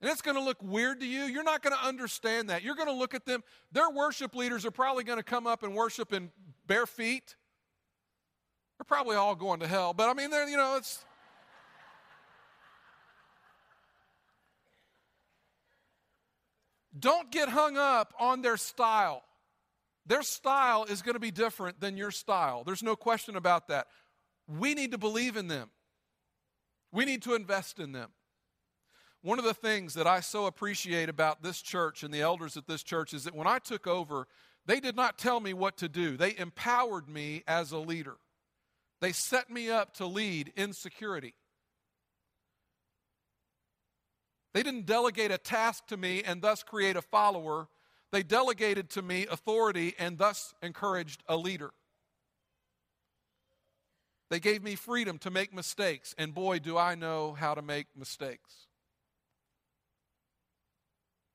And 0.00 0.10
it's 0.10 0.22
going 0.22 0.36
to 0.36 0.42
look 0.42 0.58
weird 0.60 0.98
to 1.00 1.06
you. 1.06 1.22
You're 1.22 1.44
not 1.44 1.62
going 1.62 1.76
to 1.76 1.86
understand 1.86 2.50
that. 2.50 2.64
You're 2.64 2.74
going 2.74 2.88
to 2.88 2.94
look 2.94 3.14
at 3.14 3.26
them. 3.26 3.44
Their 3.70 3.90
worship 3.90 4.34
leaders 4.34 4.66
are 4.66 4.72
probably 4.72 5.04
going 5.04 5.18
to 5.18 5.24
come 5.24 5.46
up 5.46 5.62
and 5.62 5.72
worship 5.72 6.12
in 6.12 6.32
bare 6.66 6.86
feet. 6.86 7.36
They're 8.78 8.84
probably 8.84 9.16
all 9.16 9.34
going 9.34 9.60
to 9.60 9.66
hell. 9.66 9.92
But 9.92 10.08
I 10.08 10.14
mean, 10.14 10.30
they're, 10.30 10.48
you 10.48 10.56
know, 10.56 10.76
it's. 10.76 11.04
Don't 16.98 17.30
get 17.30 17.48
hung 17.48 17.76
up 17.76 18.14
on 18.18 18.42
their 18.42 18.56
style. 18.56 19.22
Their 20.06 20.22
style 20.22 20.84
is 20.84 21.02
going 21.02 21.14
to 21.14 21.20
be 21.20 21.30
different 21.30 21.80
than 21.80 21.96
your 21.96 22.10
style. 22.10 22.62
There's 22.64 22.82
no 22.82 22.96
question 22.96 23.36
about 23.36 23.68
that. 23.68 23.88
We 24.46 24.74
need 24.74 24.92
to 24.92 24.98
believe 24.98 25.36
in 25.36 25.48
them, 25.48 25.70
we 26.92 27.04
need 27.04 27.22
to 27.22 27.34
invest 27.34 27.78
in 27.78 27.92
them. 27.92 28.10
One 29.22 29.40
of 29.40 29.44
the 29.44 29.54
things 29.54 29.94
that 29.94 30.06
I 30.06 30.20
so 30.20 30.46
appreciate 30.46 31.08
about 31.08 31.42
this 31.42 31.60
church 31.60 32.04
and 32.04 32.14
the 32.14 32.20
elders 32.20 32.56
at 32.56 32.68
this 32.68 32.84
church 32.84 33.12
is 33.12 33.24
that 33.24 33.34
when 33.34 33.48
I 33.48 33.58
took 33.58 33.88
over, 33.88 34.28
they 34.66 34.78
did 34.78 34.94
not 34.94 35.18
tell 35.18 35.40
me 35.40 35.52
what 35.52 35.76
to 35.78 35.88
do. 35.88 36.16
They 36.16 36.36
empowered 36.38 37.08
me 37.08 37.42
as 37.48 37.72
a 37.72 37.78
leader. 37.78 38.18
They 39.00 39.12
set 39.12 39.50
me 39.50 39.70
up 39.70 39.94
to 39.94 40.06
lead 40.06 40.52
in 40.56 40.72
security. 40.72 41.34
They 44.54 44.62
didn't 44.62 44.86
delegate 44.86 45.30
a 45.30 45.38
task 45.38 45.86
to 45.88 45.96
me 45.96 46.22
and 46.22 46.40
thus 46.40 46.62
create 46.62 46.96
a 46.96 47.02
follower. 47.02 47.68
They 48.10 48.22
delegated 48.22 48.88
to 48.90 49.02
me 49.02 49.26
authority 49.30 49.94
and 49.98 50.16
thus 50.16 50.54
encouraged 50.62 51.22
a 51.28 51.36
leader. 51.36 51.72
They 54.30 54.40
gave 54.40 54.62
me 54.62 54.74
freedom 54.74 55.18
to 55.18 55.30
make 55.30 55.54
mistakes, 55.54 56.14
and 56.18 56.34
boy, 56.34 56.58
do 56.58 56.76
I 56.76 56.94
know 56.96 57.34
how 57.38 57.54
to 57.54 57.62
make 57.62 57.86
mistakes. 57.96 58.66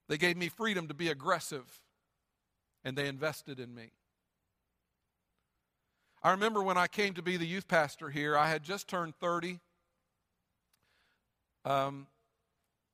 They 0.09 0.17
gave 0.17 0.35
me 0.35 0.49
freedom 0.49 0.89
to 0.89 0.93
be 0.93 1.07
aggressive, 1.07 1.79
and 2.83 2.97
they 2.97 3.07
invested 3.07 3.61
in 3.61 3.73
me. 3.73 3.91
I 6.23 6.31
remember 6.31 6.61
when 6.61 6.77
I 6.77 6.87
came 6.87 7.15
to 7.15 7.23
be 7.23 7.37
the 7.37 7.47
youth 7.47 7.67
pastor 7.67 8.09
here, 8.09 8.37
I 8.37 8.47
had 8.47 8.63
just 8.63 8.87
turned 8.87 9.15
30. 9.15 9.59
Um, 11.65 12.07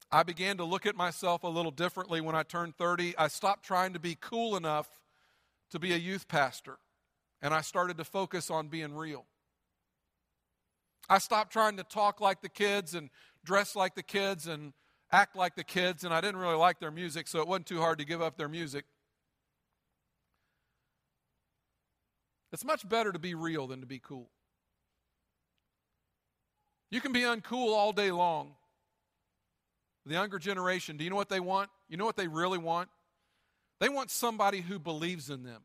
I 0.10 0.24
began 0.24 0.58
to 0.58 0.64
look 0.64 0.86
at 0.86 0.96
myself 0.96 1.44
a 1.44 1.48
little 1.48 1.72
differently 1.72 2.22
when 2.22 2.36
I 2.36 2.44
turned 2.44 2.78
30. 2.78 3.18
I 3.18 3.28
stopped 3.28 3.66
trying 3.66 3.92
to 3.94 4.00
be 4.00 4.18
cool 4.20 4.56
enough 4.56 4.88
to 5.72 5.80
be 5.80 5.94
a 5.94 5.98
youth 5.98 6.30
pastor, 6.30 6.78
and 7.42 7.54
I 7.54 7.60
started 7.60 7.98
to 7.98 8.06
focus 8.06 8.50
on 8.50 8.70
being 8.70 8.94
real. 8.94 9.26
I 11.10 11.18
stopped 11.18 11.52
trying 11.52 11.76
to 11.78 11.84
talk 11.84 12.22
like 12.22 12.42
the 12.42 12.50
kids 12.50 12.94
and 12.94 13.10
dress 13.44 13.76
like 13.76 13.96
the 13.96 14.04
kids 14.04 14.48
and 14.48 14.72
act 15.12 15.36
like 15.36 15.56
the 15.56 15.64
kids, 15.66 16.06
and 16.06 16.14
I 16.14 16.22
didn't 16.22 16.40
really 16.40 16.56
like 16.56 16.80
their 16.80 16.92
music, 16.92 17.28
so 17.28 17.40
it 17.40 17.48
wasn't 17.48 17.66
too 17.66 17.80
hard 17.82 18.00
to 18.00 18.06
give 18.06 18.22
up 18.22 18.38
their 18.38 18.50
music. 18.50 18.86
It's 22.52 22.66
much 22.66 22.88
better 22.88 23.12
to 23.12 23.20
be 23.20 23.36
real 23.36 23.68
than 23.68 23.82
to 23.82 23.86
be 23.86 24.00
cool. 24.00 24.30
You 26.90 27.02
can 27.02 27.12
be 27.12 27.22
uncool 27.22 27.74
all 27.74 27.92
day 27.92 28.12
long. 28.12 28.56
The 30.06 30.14
younger 30.14 30.40
generation, 30.40 30.96
do 30.96 31.04
you 31.04 31.10
know 31.10 31.18
what 31.18 31.30
they 31.30 31.42
want? 31.42 31.70
You 31.90 31.98
know 31.98 32.06
what 32.06 32.16
they 32.16 32.30
really 32.30 32.58
want? 32.58 32.90
They 33.80 33.90
want 33.90 34.10
somebody 34.10 34.62
who 34.62 34.80
believes 34.80 35.30
in 35.30 35.44
them. 35.44 35.64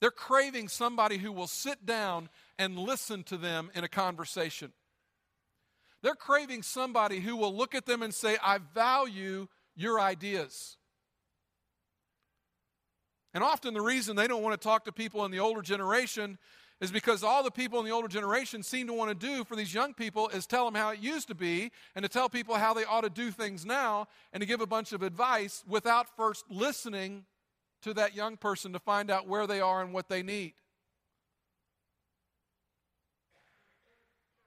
They're 0.00 0.10
craving 0.10 0.68
somebody 0.68 1.16
who 1.16 1.32
will 1.32 1.46
sit 1.46 1.86
down 1.86 2.28
and 2.58 2.78
listen 2.78 3.22
to 3.24 3.38
them 3.38 3.70
in 3.74 3.84
a 3.84 3.88
conversation. 3.88 4.72
They're 6.02 6.14
craving 6.14 6.62
somebody 6.62 7.20
who 7.20 7.36
will 7.36 7.56
look 7.56 7.74
at 7.74 7.86
them 7.86 8.02
and 8.02 8.12
say, 8.12 8.36
I 8.42 8.58
value 8.74 9.48
your 9.74 9.98
ideas. 9.98 10.76
And 13.34 13.42
often 13.42 13.74
the 13.74 13.80
reason 13.80 14.14
they 14.14 14.28
don't 14.28 14.42
want 14.42 14.58
to 14.58 14.64
talk 14.64 14.84
to 14.84 14.92
people 14.92 15.24
in 15.24 15.32
the 15.32 15.40
older 15.40 15.60
generation 15.60 16.38
is 16.80 16.92
because 16.92 17.24
all 17.24 17.42
the 17.42 17.50
people 17.50 17.80
in 17.80 17.84
the 17.84 17.90
older 17.90 18.08
generation 18.08 18.62
seem 18.62 18.86
to 18.86 18.92
want 18.92 19.08
to 19.08 19.26
do 19.26 19.44
for 19.44 19.56
these 19.56 19.74
young 19.74 19.92
people 19.92 20.28
is 20.28 20.46
tell 20.46 20.64
them 20.64 20.74
how 20.74 20.90
it 20.90 21.00
used 21.00 21.28
to 21.28 21.34
be 21.34 21.72
and 21.94 22.02
to 22.04 22.08
tell 22.08 22.28
people 22.28 22.54
how 22.54 22.72
they 22.72 22.84
ought 22.84 23.02
to 23.02 23.10
do 23.10 23.30
things 23.30 23.66
now 23.66 24.06
and 24.32 24.40
to 24.40 24.46
give 24.46 24.60
a 24.60 24.66
bunch 24.66 24.92
of 24.92 25.02
advice 25.02 25.64
without 25.66 26.06
first 26.16 26.44
listening 26.48 27.24
to 27.82 27.92
that 27.94 28.14
young 28.14 28.36
person 28.36 28.72
to 28.72 28.78
find 28.78 29.10
out 29.10 29.28
where 29.28 29.46
they 29.46 29.60
are 29.60 29.82
and 29.82 29.92
what 29.92 30.08
they 30.08 30.22
need. 30.22 30.54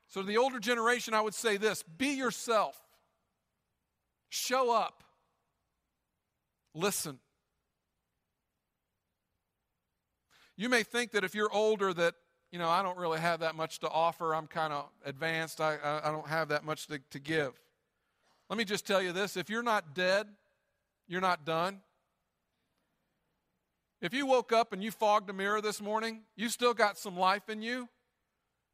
So, 0.09 0.21
to 0.21 0.27
the 0.27 0.37
older 0.37 0.59
generation, 0.59 1.13
I 1.13 1.21
would 1.21 1.35
say 1.35 1.57
this 1.57 1.83
be 1.83 2.09
yourself, 2.09 2.81
show 4.29 4.71
up, 4.71 5.03
listen. 6.73 7.19
You 10.57 10.69
may 10.69 10.83
think 10.83 11.11
that 11.11 11.23
if 11.23 11.35
you're 11.35 11.51
older, 11.53 11.93
that, 11.93 12.15
you 12.51 12.57
know, 12.57 12.67
I 12.67 12.81
don't 12.81 12.97
really 12.97 13.19
have 13.19 13.41
that 13.41 13.55
much 13.55 13.79
to 13.79 13.89
offer. 13.89 14.33
I'm 14.33 14.47
kind 14.47 14.73
of 14.73 14.89
advanced. 15.05 15.61
I, 15.61 15.75
I, 15.75 16.09
I 16.09 16.11
don't 16.11 16.27
have 16.27 16.49
that 16.49 16.65
much 16.65 16.87
to, 16.87 16.99
to 17.11 17.19
give. 17.19 17.59
Let 18.49 18.57
me 18.57 18.65
just 18.65 18.87
tell 18.87 19.01
you 19.01 19.11
this 19.11 19.37
if 19.37 19.49
you're 19.49 19.63
not 19.63 19.93
dead, 19.93 20.27
you're 21.07 21.21
not 21.21 21.45
done. 21.45 21.81
If 24.01 24.13
you 24.13 24.25
woke 24.25 24.51
up 24.51 24.73
and 24.73 24.83
you 24.83 24.91
fogged 24.91 25.29
a 25.29 25.33
mirror 25.33 25.61
this 25.61 25.81
morning, 25.81 26.21
you 26.35 26.49
still 26.49 26.73
got 26.73 26.97
some 26.97 27.17
life 27.17 27.49
in 27.49 27.61
you 27.61 27.89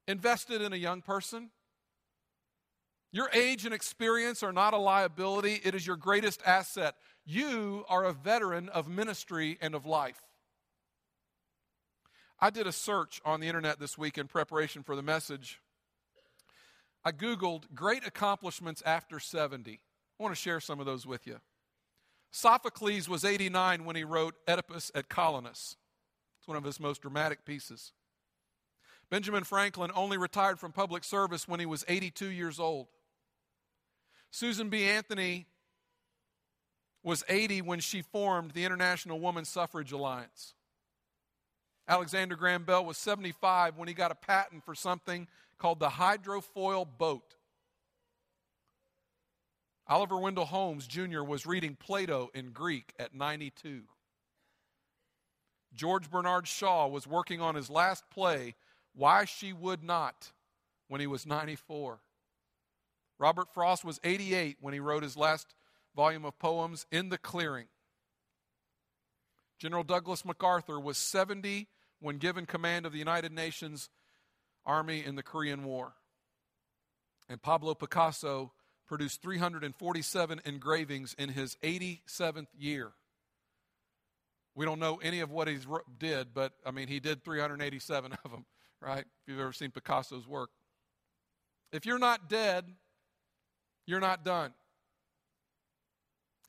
invested 0.08 0.62
in 0.62 0.74
a 0.74 0.78
young 0.78 1.02
person. 1.02 1.50
Your 3.12 3.30
age 3.34 3.66
and 3.66 3.74
experience 3.74 4.42
are 4.42 4.52
not 4.52 4.74
a 4.74 4.78
liability, 4.78 5.62
it 5.64 5.76
is 5.76 5.86
your 5.86 5.96
greatest 5.96 6.42
asset. 6.46 6.96
You 7.26 7.86
are 7.88 8.04
a 8.04 8.12
veteran 8.12 8.70
of 8.70 8.90
ministry 8.90 9.58
and 9.62 9.76
of 9.76 9.86
life. 9.86 10.22
I 12.40 12.50
did 12.50 12.68
a 12.68 12.72
search 12.72 13.22
on 13.24 13.40
the 13.40 13.48
internet 13.48 13.80
this 13.80 13.98
week 13.98 14.18
in 14.18 14.28
preparation 14.28 14.84
for 14.84 14.96
the 14.96 15.02
message. 15.02 15.62
I 17.06 17.12
Googled 17.12 17.74
great 17.74 18.06
accomplishments 18.06 18.82
after 18.86 19.20
70. 19.20 19.72
I 20.20 20.24
want 20.24 20.36
to 20.36 20.42
share 20.42 20.60
some 20.60 20.80
of 20.80 20.86
those 20.86 21.06
with 21.06 21.28
you. 21.28 21.40
Sophocles 22.32 23.08
was 23.08 23.24
89 23.26 23.86
when 23.86 23.96
he 23.96 24.04
wrote 24.04 24.36
Oedipus 24.48 24.92
at 24.96 25.10
Colonus. 25.10 25.76
It's 26.40 26.48
one 26.48 26.58
of 26.58 26.64
his 26.64 26.80
most 26.80 27.02
dramatic 27.02 27.46
pieces. 27.46 27.94
Benjamin 29.10 29.44
Franklin 29.44 29.92
only 29.96 30.18
retired 30.18 30.60
from 30.60 30.72
public 30.72 31.04
service 31.04 31.48
when 31.48 31.60
he 31.60 31.66
was 31.66 31.86
82 31.88 32.28
years 32.28 32.60
old. 32.60 32.88
Susan 34.32 34.70
B. 34.70 34.86
Anthony 34.86 35.46
was 37.04 37.24
80 37.30 37.62
when 37.62 37.80
she 37.80 38.02
formed 38.02 38.52
the 38.52 38.66
International 38.66 39.20
Woman 39.20 39.46
Suffrage 39.46 39.92
Alliance. 39.92 40.56
Alexander 41.88 42.36
Graham 42.36 42.64
Bell 42.64 42.86
was 42.86 42.98
75 42.98 43.78
when 43.78 43.88
he 43.88 43.94
got 43.94 44.12
a 44.12 44.16
patent 44.16 44.64
for 44.64 44.74
something 44.74 45.28
called 45.58 45.80
the 45.80 45.90
hydrofoil 45.90 46.88
boat. 46.98 47.36
Oliver 49.88 50.18
Wendell 50.18 50.46
Holmes 50.46 50.88
Jr. 50.88 51.24
was 51.24 51.46
reading 51.46 51.76
Plato 51.76 52.30
in 52.34 52.52
Greek 52.52 52.94
at 52.98 53.14
92. 53.14 53.84
George 55.74 56.10
Bernard 56.10 56.48
Shaw 56.48 56.88
was 56.88 57.06
working 57.06 57.42
on 57.42 57.56
his 57.56 57.70
last 57.70 58.10
play, 58.10 58.56
Why 58.96 59.26
She 59.26 59.52
Would 59.52 59.84
Not, 59.84 60.32
when 60.88 61.02
he 61.02 61.08
was 61.08 61.26
94. 61.26 62.00
Robert 63.20 63.54
Frost 63.54 63.84
was 63.84 64.00
88 64.04 64.58
when 64.62 64.74
he 64.74 64.80
wrote 64.80 65.04
his 65.04 65.18
last 65.18 65.54
volume 65.96 66.26
of 66.26 66.40
poems, 66.40 66.86
In 66.92 67.10
the 67.10 67.18
Clearing. 67.18 67.68
General 69.64 69.86
Douglas 69.86 70.26
MacArthur 70.26 70.78
was 70.78 70.98
70 70.98 71.70
when 72.02 72.18
given 72.18 72.46
command 72.46 72.86
of 72.86 72.92
the 72.92 73.00
United 73.00 73.32
Nations 73.32 73.90
Army 74.66 75.02
in 75.06 75.16
the 75.16 75.24
Korean 75.24 75.64
War. 75.64 75.94
And 77.30 77.42
Pablo 77.42 77.74
Picasso 77.74 78.52
produced 78.90 79.22
347 79.22 80.42
engravings 80.44 81.16
in 81.18 81.30
his 81.30 81.56
87th 81.64 82.48
year 82.60 82.92
We 84.54 84.66
don't 84.66 84.80
know 84.80 85.00
any 85.02 85.22
of 85.22 85.32
what 85.32 85.48
he 85.48 85.58
did, 85.98 86.34
but 86.34 86.52
I 86.66 86.72
mean, 86.72 86.90
he 86.90 87.00
did 87.00 87.24
387 87.24 88.18
of 88.26 88.32
them, 88.32 88.46
right? 88.82 89.06
If 89.06 89.28
you've 89.28 89.40
ever 89.40 89.54
seen 89.54 89.72
Picasso's 89.72 90.28
work. 90.28 90.50
If 91.72 91.86
you're 91.86 92.00
not 92.00 92.28
dead, 92.28 92.66
you're 93.86 94.02
not 94.02 94.26
done. 94.26 94.54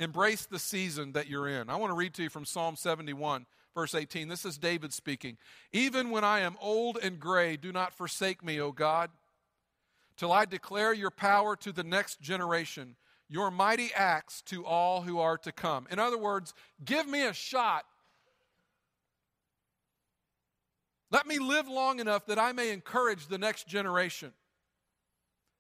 Embrace 0.01 0.47
the 0.47 0.59
season 0.59 1.13
that 1.13 1.29
you're 1.29 1.49
in. 1.49 1.71
I 1.71 1.77
want 1.77 1.91
to 1.91 1.97
read 1.97 2.15
to 2.15 2.25
you 2.25 2.29
from 2.29 2.45
Psalm 2.45 2.75
71, 2.77 3.47
verse 3.75 3.95
18. 3.95 4.29
This 4.29 4.45
is 4.45 4.59
David 4.59 4.93
speaking. 4.93 5.37
Even 5.73 6.11
when 6.11 6.25
I 6.25 6.41
am 6.41 6.57
old 6.61 6.99
and 7.01 7.21
gray, 7.21 7.57
do 7.57 7.73
not 7.73 7.95
forsake 7.95 8.45
me, 8.45 8.61
O 8.61 8.73
God, 8.73 9.11
till 10.17 10.33
I 10.33 10.45
declare 10.47 10.93
your 10.93 11.11
power 11.11 11.55
to 11.57 11.71
the 11.71 11.85
next 11.85 12.21
generation, 12.21 12.97
your 13.29 13.51
mighty 13.51 13.91
acts 13.95 14.43
to 14.43 14.67
all 14.67 15.03
who 15.03 15.21
are 15.21 15.39
to 15.39 15.53
come. 15.53 15.87
In 15.91 15.99
other 16.01 16.19
words, 16.19 16.55
give 16.85 17.07
me 17.07 17.25
a 17.25 17.33
shot. 17.33 17.85
Let 21.13 21.29
me 21.29 21.39
live 21.39 21.69
long 21.69 22.01
enough 22.01 22.27
that 22.27 22.39
I 22.41 22.53
may 22.53 22.71
encourage 22.71 23.29
the 23.29 23.39
next 23.39 23.69
generation. 23.69 24.33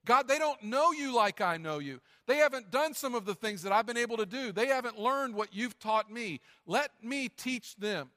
God, 0.04 0.28
they 0.28 0.38
don't 0.38 0.62
know 0.62 0.92
you 0.92 1.14
like 1.14 1.40
I 1.40 1.56
know 1.56 1.78
you. 1.78 2.00
They 2.26 2.36
haven't 2.36 2.70
done 2.70 2.94
some 2.94 3.14
of 3.14 3.24
the 3.24 3.34
things 3.34 3.62
that 3.62 3.72
I've 3.72 3.86
been 3.86 3.96
able 3.96 4.18
to 4.18 4.26
do. 4.26 4.52
They 4.52 4.66
haven't 4.66 4.98
learned 4.98 5.34
what 5.34 5.54
you've 5.54 5.78
taught 5.78 6.10
me. 6.10 6.40
Let 6.66 6.90
me 7.02 7.28
teach 7.28 7.76
them. 7.76 8.10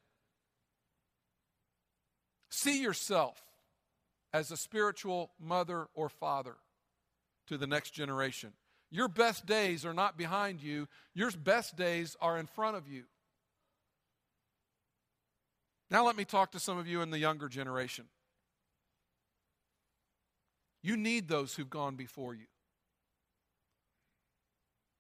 See 2.50 2.82
yourself 2.82 3.42
as 4.34 4.52
a 4.52 4.58
spiritual 4.58 5.32
mother 5.40 5.88
or 5.94 6.10
father 6.10 6.56
to 7.48 7.58
the 7.58 7.68
next 7.68 7.92
generation. 7.92 8.54
Your 8.90 9.08
best 9.08 9.46
days 9.46 9.86
are 9.86 9.94
not 9.94 10.18
behind 10.18 10.62
you, 10.62 10.88
your 11.14 11.32
best 11.32 11.76
days 11.76 12.16
are 12.22 12.38
in 12.38 12.48
front 12.48 12.78
of 12.78 12.88
you. 12.88 13.04
Now, 15.90 16.06
let 16.06 16.18
me 16.18 16.26
talk 16.26 16.52
to 16.52 16.60
some 16.60 16.78
of 16.78 16.88
you 16.88 17.02
in 17.02 17.12
the 17.12 17.20
younger 17.20 17.48
generation. 17.48 18.06
You 20.88 20.96
need 20.96 21.28
those 21.28 21.54
who've 21.54 21.70
gone 21.70 21.98
before 21.98 22.34
you. 22.34 22.46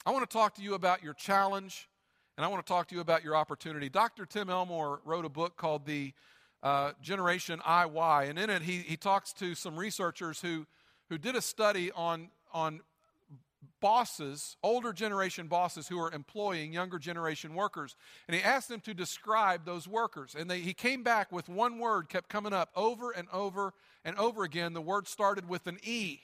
I 0.05 0.11
want 0.11 0.29
to 0.29 0.37
talk 0.37 0.55
to 0.55 0.61
you 0.61 0.73
about 0.73 1.01
your 1.01 1.13
challenge, 1.13 1.87
and 2.35 2.43
I 2.43 2.49
want 2.49 2.65
to 2.65 2.69
talk 2.69 2.89
to 2.89 2.95
you 2.95 2.99
about 2.99 3.23
your 3.23 3.37
opportunity. 3.37 3.87
Dr. 3.87 4.25
Tim 4.25 4.49
Elmore 4.49 4.99
wrote 5.05 5.23
a 5.23 5.29
book 5.29 5.55
called 5.55 5.85
The 5.85 6.11
uh, 6.61 6.91
Generation 7.01 7.61
IY, 7.65 8.29
and 8.29 8.37
in 8.37 8.49
it 8.49 8.63
he, 8.63 8.79
he 8.79 8.97
talks 8.97 9.31
to 9.35 9.55
some 9.55 9.77
researchers 9.77 10.41
who, 10.41 10.65
who 11.09 11.17
did 11.17 11.37
a 11.37 11.41
study 11.41 11.89
on, 11.93 12.31
on 12.51 12.81
bosses, 13.79 14.57
older 14.63 14.93
generation 14.93 15.47
bosses 15.47 15.87
who 15.87 15.99
are 15.99 16.11
employing 16.11 16.73
younger 16.73 16.99
generation 16.99 17.53
workers. 17.53 17.95
And 18.27 18.35
he 18.35 18.41
asked 18.41 18.69
them 18.69 18.81
to 18.81 18.93
describe 18.93 19.65
those 19.65 19.87
workers. 19.87 20.35
And 20.37 20.49
they, 20.49 20.59
he 20.59 20.73
came 20.73 21.03
back 21.03 21.31
with 21.31 21.49
one 21.49 21.79
word, 21.79 22.09
kept 22.09 22.29
coming 22.29 22.53
up 22.53 22.69
over 22.75 23.11
and 23.11 23.27
over 23.31 23.73
and 24.03 24.17
over 24.17 24.43
again. 24.43 24.73
The 24.73 24.81
word 24.81 25.07
started 25.07 25.47
with 25.47 25.67
an 25.67 25.79
E. 25.83 26.19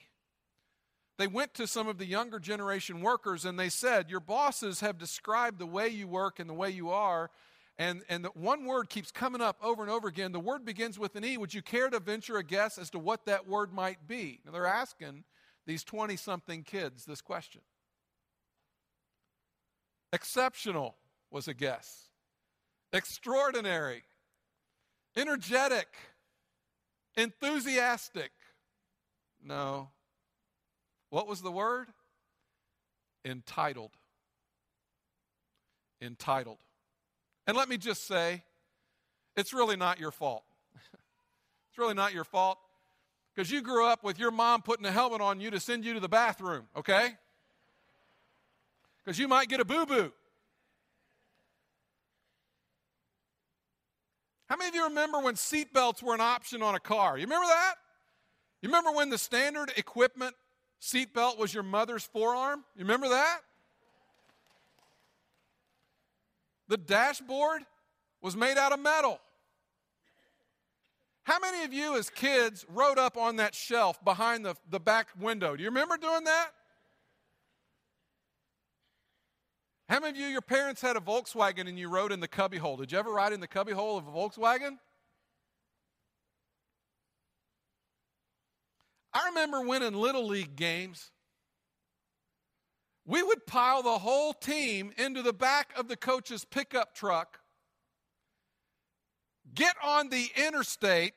They 1.16 1.26
went 1.26 1.54
to 1.54 1.66
some 1.66 1.86
of 1.86 1.98
the 1.98 2.06
younger 2.06 2.40
generation 2.40 3.00
workers 3.00 3.44
and 3.44 3.58
they 3.58 3.68
said, 3.68 4.10
Your 4.10 4.20
bosses 4.20 4.80
have 4.80 4.98
described 4.98 5.58
the 5.58 5.66
way 5.66 5.88
you 5.88 6.08
work 6.08 6.40
and 6.40 6.50
the 6.50 6.54
way 6.54 6.70
you 6.70 6.90
are. 6.90 7.30
And, 7.76 8.02
and 8.08 8.24
the 8.24 8.30
one 8.30 8.64
word 8.64 8.88
keeps 8.88 9.10
coming 9.10 9.40
up 9.40 9.58
over 9.62 9.82
and 9.82 9.90
over 9.90 10.06
again. 10.06 10.32
The 10.32 10.40
word 10.40 10.64
begins 10.64 10.98
with 10.98 11.16
an 11.16 11.24
E. 11.24 11.36
Would 11.36 11.54
you 11.54 11.62
care 11.62 11.90
to 11.90 11.98
venture 11.98 12.36
a 12.36 12.44
guess 12.44 12.78
as 12.78 12.90
to 12.90 12.98
what 12.98 13.26
that 13.26 13.48
word 13.48 13.72
might 13.72 14.06
be? 14.06 14.40
Now, 14.44 14.52
they're 14.52 14.66
asking 14.66 15.24
these 15.66 15.84
20 15.84 16.16
something 16.16 16.62
kids 16.62 17.04
this 17.04 17.20
question. 17.20 17.62
Exceptional 20.12 20.96
was 21.30 21.48
a 21.48 21.54
guess, 21.54 22.08
extraordinary, 22.92 24.04
energetic, 25.16 25.88
enthusiastic. 27.16 28.30
No, 29.42 29.90
what 31.10 31.26
was 31.26 31.42
the 31.42 31.50
word? 31.50 31.88
Entitled. 33.24 33.92
Entitled. 36.00 36.58
And 37.46 37.56
let 37.56 37.68
me 37.68 37.76
just 37.76 38.06
say, 38.06 38.44
it's 39.36 39.52
really 39.52 39.76
not 39.76 39.98
your 39.98 40.10
fault. 40.10 40.44
it's 40.92 41.78
really 41.78 41.94
not 41.94 42.14
your 42.14 42.24
fault 42.24 42.58
because 43.34 43.50
you 43.50 43.62
grew 43.62 43.86
up 43.86 44.04
with 44.04 44.18
your 44.18 44.30
mom 44.30 44.62
putting 44.62 44.86
a 44.86 44.92
helmet 44.92 45.20
on 45.20 45.40
you 45.40 45.50
to 45.50 45.58
send 45.58 45.84
you 45.84 45.94
to 45.94 46.00
the 46.00 46.08
bathroom, 46.08 46.66
okay? 46.76 47.10
Because 49.04 49.18
you 49.18 49.26
might 49.26 49.48
get 49.48 49.60
a 49.60 49.64
boo 49.64 49.86
boo. 49.86 50.12
How 54.46 54.56
many 54.56 54.68
of 54.68 54.74
you 54.74 54.84
remember 54.84 55.18
when 55.18 55.34
seatbelts 55.34 56.02
were 56.02 56.14
an 56.14 56.20
option 56.20 56.62
on 56.62 56.74
a 56.74 56.80
car? 56.80 57.16
You 57.18 57.24
remember 57.24 57.46
that? 57.46 57.74
You 58.62 58.68
remember 58.68 58.92
when 58.92 59.10
the 59.10 59.18
standard 59.18 59.72
equipment 59.76 60.34
seatbelt 60.80 61.38
was 61.38 61.52
your 61.52 61.62
mother's 61.62 62.04
forearm. 62.04 62.64
You 62.76 62.82
remember 62.82 63.08
that? 63.08 63.38
The 66.68 66.76
dashboard 66.76 67.62
was 68.22 68.36
made 68.36 68.56
out 68.56 68.72
of 68.72 68.80
metal. 68.80 69.18
How 71.24 71.38
many 71.38 71.64
of 71.64 71.72
you, 71.72 71.96
as 71.96 72.10
kids, 72.10 72.66
rode 72.68 72.98
up 72.98 73.16
on 73.16 73.36
that 73.36 73.54
shelf 73.54 74.02
behind 74.04 74.44
the, 74.44 74.56
the 74.70 74.78
back 74.78 75.08
window? 75.18 75.56
Do 75.56 75.62
you 75.62 75.70
remember 75.70 75.96
doing 75.96 76.24
that? 76.24 76.50
How 79.88 80.00
many 80.00 80.10
of 80.10 80.16
you, 80.16 80.26
your 80.28 80.42
parents 80.42 80.82
had 80.82 80.96
a 80.96 81.00
Volkswagen 81.00 81.66
and 81.66 81.78
you 81.78 81.88
rode 81.88 82.12
in 82.12 82.20
the 82.20 82.28
cubbyhole? 82.28 82.76
Did 82.76 82.92
you 82.92 82.98
ever 82.98 83.12
ride 83.12 83.32
in 83.32 83.40
the 83.40 83.46
cubbyhole 83.46 83.96
of 83.96 84.06
a 84.06 84.10
Volkswagen? 84.10 84.78
I 89.14 89.28
remember 89.28 89.62
winning 89.62 89.94
Little 89.94 90.26
League 90.26 90.56
games. 90.56 91.10
We 93.06 93.22
would 93.22 93.46
pile 93.46 93.82
the 93.82 93.98
whole 93.98 94.32
team 94.32 94.92
into 94.98 95.22
the 95.22 95.32
back 95.32 95.72
of 95.76 95.88
the 95.88 95.96
coach's 95.96 96.44
pickup 96.44 96.94
truck, 96.94 97.40
get 99.54 99.74
on 99.82 100.08
the 100.08 100.28
interstate 100.36 101.14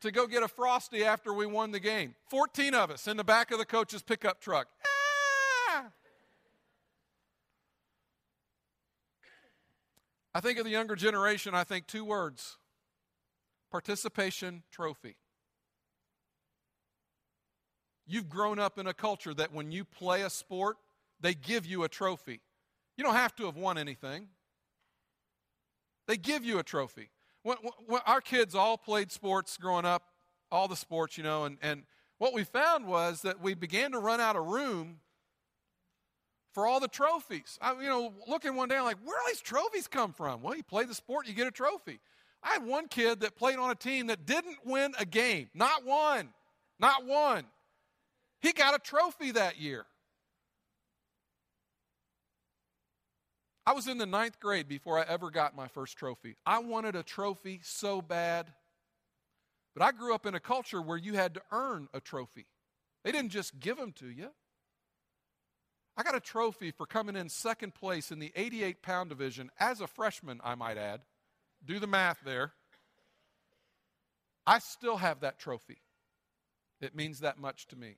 to 0.00 0.10
go 0.10 0.26
get 0.26 0.42
a 0.42 0.48
Frosty 0.48 1.04
after 1.04 1.32
we 1.32 1.46
won 1.46 1.72
the 1.72 1.80
game. 1.80 2.14
14 2.28 2.74
of 2.74 2.90
us 2.90 3.08
in 3.08 3.16
the 3.16 3.24
back 3.24 3.50
of 3.50 3.58
the 3.58 3.64
coach's 3.64 4.02
pickup 4.02 4.40
truck. 4.40 4.68
Ah! 4.86 5.86
I 10.34 10.40
think 10.40 10.58
of 10.58 10.64
the 10.64 10.70
younger 10.70 10.96
generation, 10.96 11.54
I 11.54 11.64
think 11.64 11.86
two 11.86 12.04
words 12.04 12.56
participation 13.70 14.62
trophy. 14.70 15.16
You've 18.06 18.28
grown 18.28 18.58
up 18.58 18.78
in 18.78 18.86
a 18.86 18.94
culture 18.94 19.34
that 19.34 19.52
when 19.52 19.72
you 19.72 19.84
play 19.84 20.22
a 20.22 20.30
sport, 20.30 20.76
they 21.20 21.34
give 21.34 21.66
you 21.66 21.82
a 21.82 21.88
trophy. 21.88 22.40
You 22.96 23.04
don't 23.04 23.16
have 23.16 23.34
to 23.36 23.46
have 23.46 23.56
won 23.56 23.76
anything, 23.76 24.28
they 26.06 26.16
give 26.16 26.44
you 26.44 26.58
a 26.58 26.62
trophy. 26.62 27.10
When, 27.42 27.56
when 27.86 28.00
our 28.06 28.20
kids 28.20 28.54
all 28.54 28.76
played 28.76 29.12
sports 29.12 29.56
growing 29.56 29.84
up, 29.84 30.02
all 30.50 30.68
the 30.68 30.76
sports, 30.76 31.16
you 31.16 31.24
know, 31.24 31.44
and, 31.44 31.58
and 31.62 31.84
what 32.18 32.32
we 32.32 32.44
found 32.44 32.86
was 32.86 33.22
that 33.22 33.40
we 33.40 33.54
began 33.54 33.92
to 33.92 33.98
run 33.98 34.20
out 34.20 34.36
of 34.36 34.46
room 34.46 35.00
for 36.52 36.66
all 36.66 36.80
the 36.80 36.88
trophies. 36.88 37.58
I, 37.60 37.74
you 37.74 37.88
know, 37.88 38.14
looking 38.26 38.56
one 38.56 38.68
day, 38.68 38.76
I'm 38.76 38.84
like, 38.84 38.98
where 39.04 39.16
do 39.16 39.30
these 39.30 39.40
trophies 39.40 39.86
come 39.86 40.12
from? 40.12 40.42
Well, 40.42 40.56
you 40.56 40.62
play 40.62 40.84
the 40.84 40.94
sport, 40.94 41.28
you 41.28 41.34
get 41.34 41.46
a 41.46 41.50
trophy. 41.50 42.00
I 42.42 42.54
had 42.54 42.64
one 42.64 42.88
kid 42.88 43.20
that 43.20 43.36
played 43.36 43.58
on 43.58 43.70
a 43.70 43.74
team 43.74 44.06
that 44.06 44.24
didn't 44.24 44.58
win 44.64 44.94
a 44.98 45.04
game. 45.04 45.48
Not 45.52 45.84
one. 45.84 46.30
Not 46.78 47.04
one. 47.04 47.44
He 48.40 48.52
got 48.52 48.74
a 48.74 48.78
trophy 48.78 49.32
that 49.32 49.58
year. 49.58 49.86
I 53.66 53.72
was 53.72 53.88
in 53.88 53.98
the 53.98 54.06
ninth 54.06 54.38
grade 54.38 54.68
before 54.68 54.96
I 54.98 55.02
ever 55.02 55.30
got 55.30 55.56
my 55.56 55.66
first 55.66 55.96
trophy. 55.98 56.36
I 56.46 56.60
wanted 56.60 56.94
a 56.94 57.02
trophy 57.02 57.60
so 57.64 58.00
bad. 58.00 58.46
But 59.74 59.84
I 59.84 59.90
grew 59.92 60.14
up 60.14 60.24
in 60.24 60.36
a 60.36 60.40
culture 60.40 60.80
where 60.80 60.96
you 60.96 61.14
had 61.14 61.34
to 61.34 61.42
earn 61.50 61.88
a 61.92 62.00
trophy, 62.00 62.46
they 63.04 63.12
didn't 63.12 63.30
just 63.30 63.58
give 63.60 63.76
them 63.76 63.92
to 63.92 64.08
you. 64.08 64.30
I 65.98 66.02
got 66.02 66.14
a 66.14 66.20
trophy 66.20 66.70
for 66.70 66.86
coming 66.86 67.16
in 67.16 67.28
second 67.28 67.74
place 67.74 68.10
in 68.10 68.18
the 68.18 68.32
88 68.36 68.82
pound 68.82 69.08
division 69.08 69.50
as 69.58 69.80
a 69.80 69.86
freshman, 69.86 70.40
I 70.44 70.54
might 70.54 70.76
add. 70.76 71.00
Do 71.64 71.78
the 71.78 71.86
math 71.86 72.18
there. 72.24 72.52
I 74.46 74.58
still 74.60 74.98
have 74.98 75.20
that 75.20 75.38
trophy. 75.38 75.78
It 76.80 76.94
means 76.94 77.20
that 77.20 77.38
much 77.38 77.66
to 77.68 77.76
me. 77.76 77.96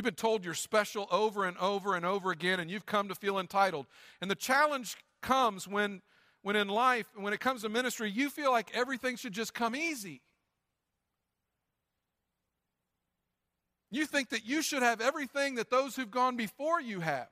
You've 0.00 0.06
been 0.06 0.14
told 0.14 0.46
you're 0.46 0.54
special 0.54 1.06
over 1.10 1.44
and 1.44 1.58
over 1.58 1.94
and 1.94 2.06
over 2.06 2.30
again, 2.30 2.58
and 2.58 2.70
you've 2.70 2.86
come 2.86 3.08
to 3.08 3.14
feel 3.14 3.38
entitled. 3.38 3.84
And 4.22 4.30
the 4.30 4.34
challenge 4.34 4.96
comes 5.20 5.68
when, 5.68 6.00
when 6.40 6.56
in 6.56 6.68
life, 6.68 7.04
when 7.16 7.34
it 7.34 7.40
comes 7.40 7.60
to 7.60 7.68
ministry, 7.68 8.10
you 8.10 8.30
feel 8.30 8.50
like 8.50 8.70
everything 8.72 9.16
should 9.16 9.34
just 9.34 9.52
come 9.52 9.76
easy. 9.76 10.22
You 13.90 14.06
think 14.06 14.30
that 14.30 14.46
you 14.46 14.62
should 14.62 14.82
have 14.82 15.02
everything 15.02 15.56
that 15.56 15.68
those 15.68 15.96
who've 15.96 16.10
gone 16.10 16.34
before 16.34 16.80
you 16.80 17.00
have. 17.00 17.28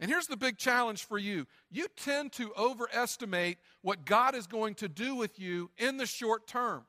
And 0.00 0.10
here's 0.10 0.26
the 0.26 0.36
big 0.36 0.58
challenge 0.58 1.04
for 1.04 1.16
you 1.16 1.46
you 1.70 1.86
tend 1.96 2.32
to 2.32 2.52
overestimate 2.58 3.58
what 3.82 4.04
God 4.04 4.34
is 4.34 4.48
going 4.48 4.74
to 4.74 4.88
do 4.88 5.14
with 5.14 5.38
you 5.38 5.70
in 5.78 5.96
the 5.96 6.06
short 6.06 6.48
term. 6.48 6.86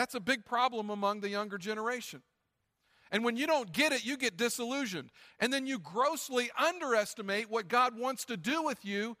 That's 0.00 0.14
a 0.14 0.20
big 0.20 0.46
problem 0.46 0.88
among 0.88 1.20
the 1.20 1.28
younger 1.28 1.58
generation. 1.58 2.22
And 3.12 3.22
when 3.22 3.36
you 3.36 3.46
don't 3.46 3.70
get 3.70 3.92
it, 3.92 4.02
you 4.02 4.16
get 4.16 4.38
disillusioned. 4.38 5.10
And 5.38 5.52
then 5.52 5.66
you 5.66 5.78
grossly 5.78 6.50
underestimate 6.58 7.50
what 7.50 7.68
God 7.68 7.98
wants 7.98 8.24
to 8.24 8.38
do 8.38 8.62
with 8.62 8.82
you 8.82 9.18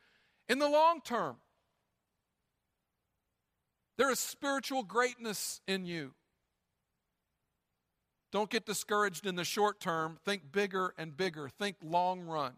in 0.48 0.58
the 0.58 0.70
long 0.70 1.02
term. 1.02 1.36
There 3.98 4.10
is 4.10 4.18
spiritual 4.18 4.82
greatness 4.82 5.60
in 5.68 5.84
you. 5.84 6.14
Don't 8.32 8.48
get 8.48 8.64
discouraged 8.64 9.26
in 9.26 9.36
the 9.36 9.44
short 9.44 9.80
term. 9.80 10.16
Think 10.24 10.50
bigger 10.50 10.94
and 10.96 11.14
bigger. 11.14 11.50
Think 11.50 11.76
long 11.84 12.22
run. 12.22 12.54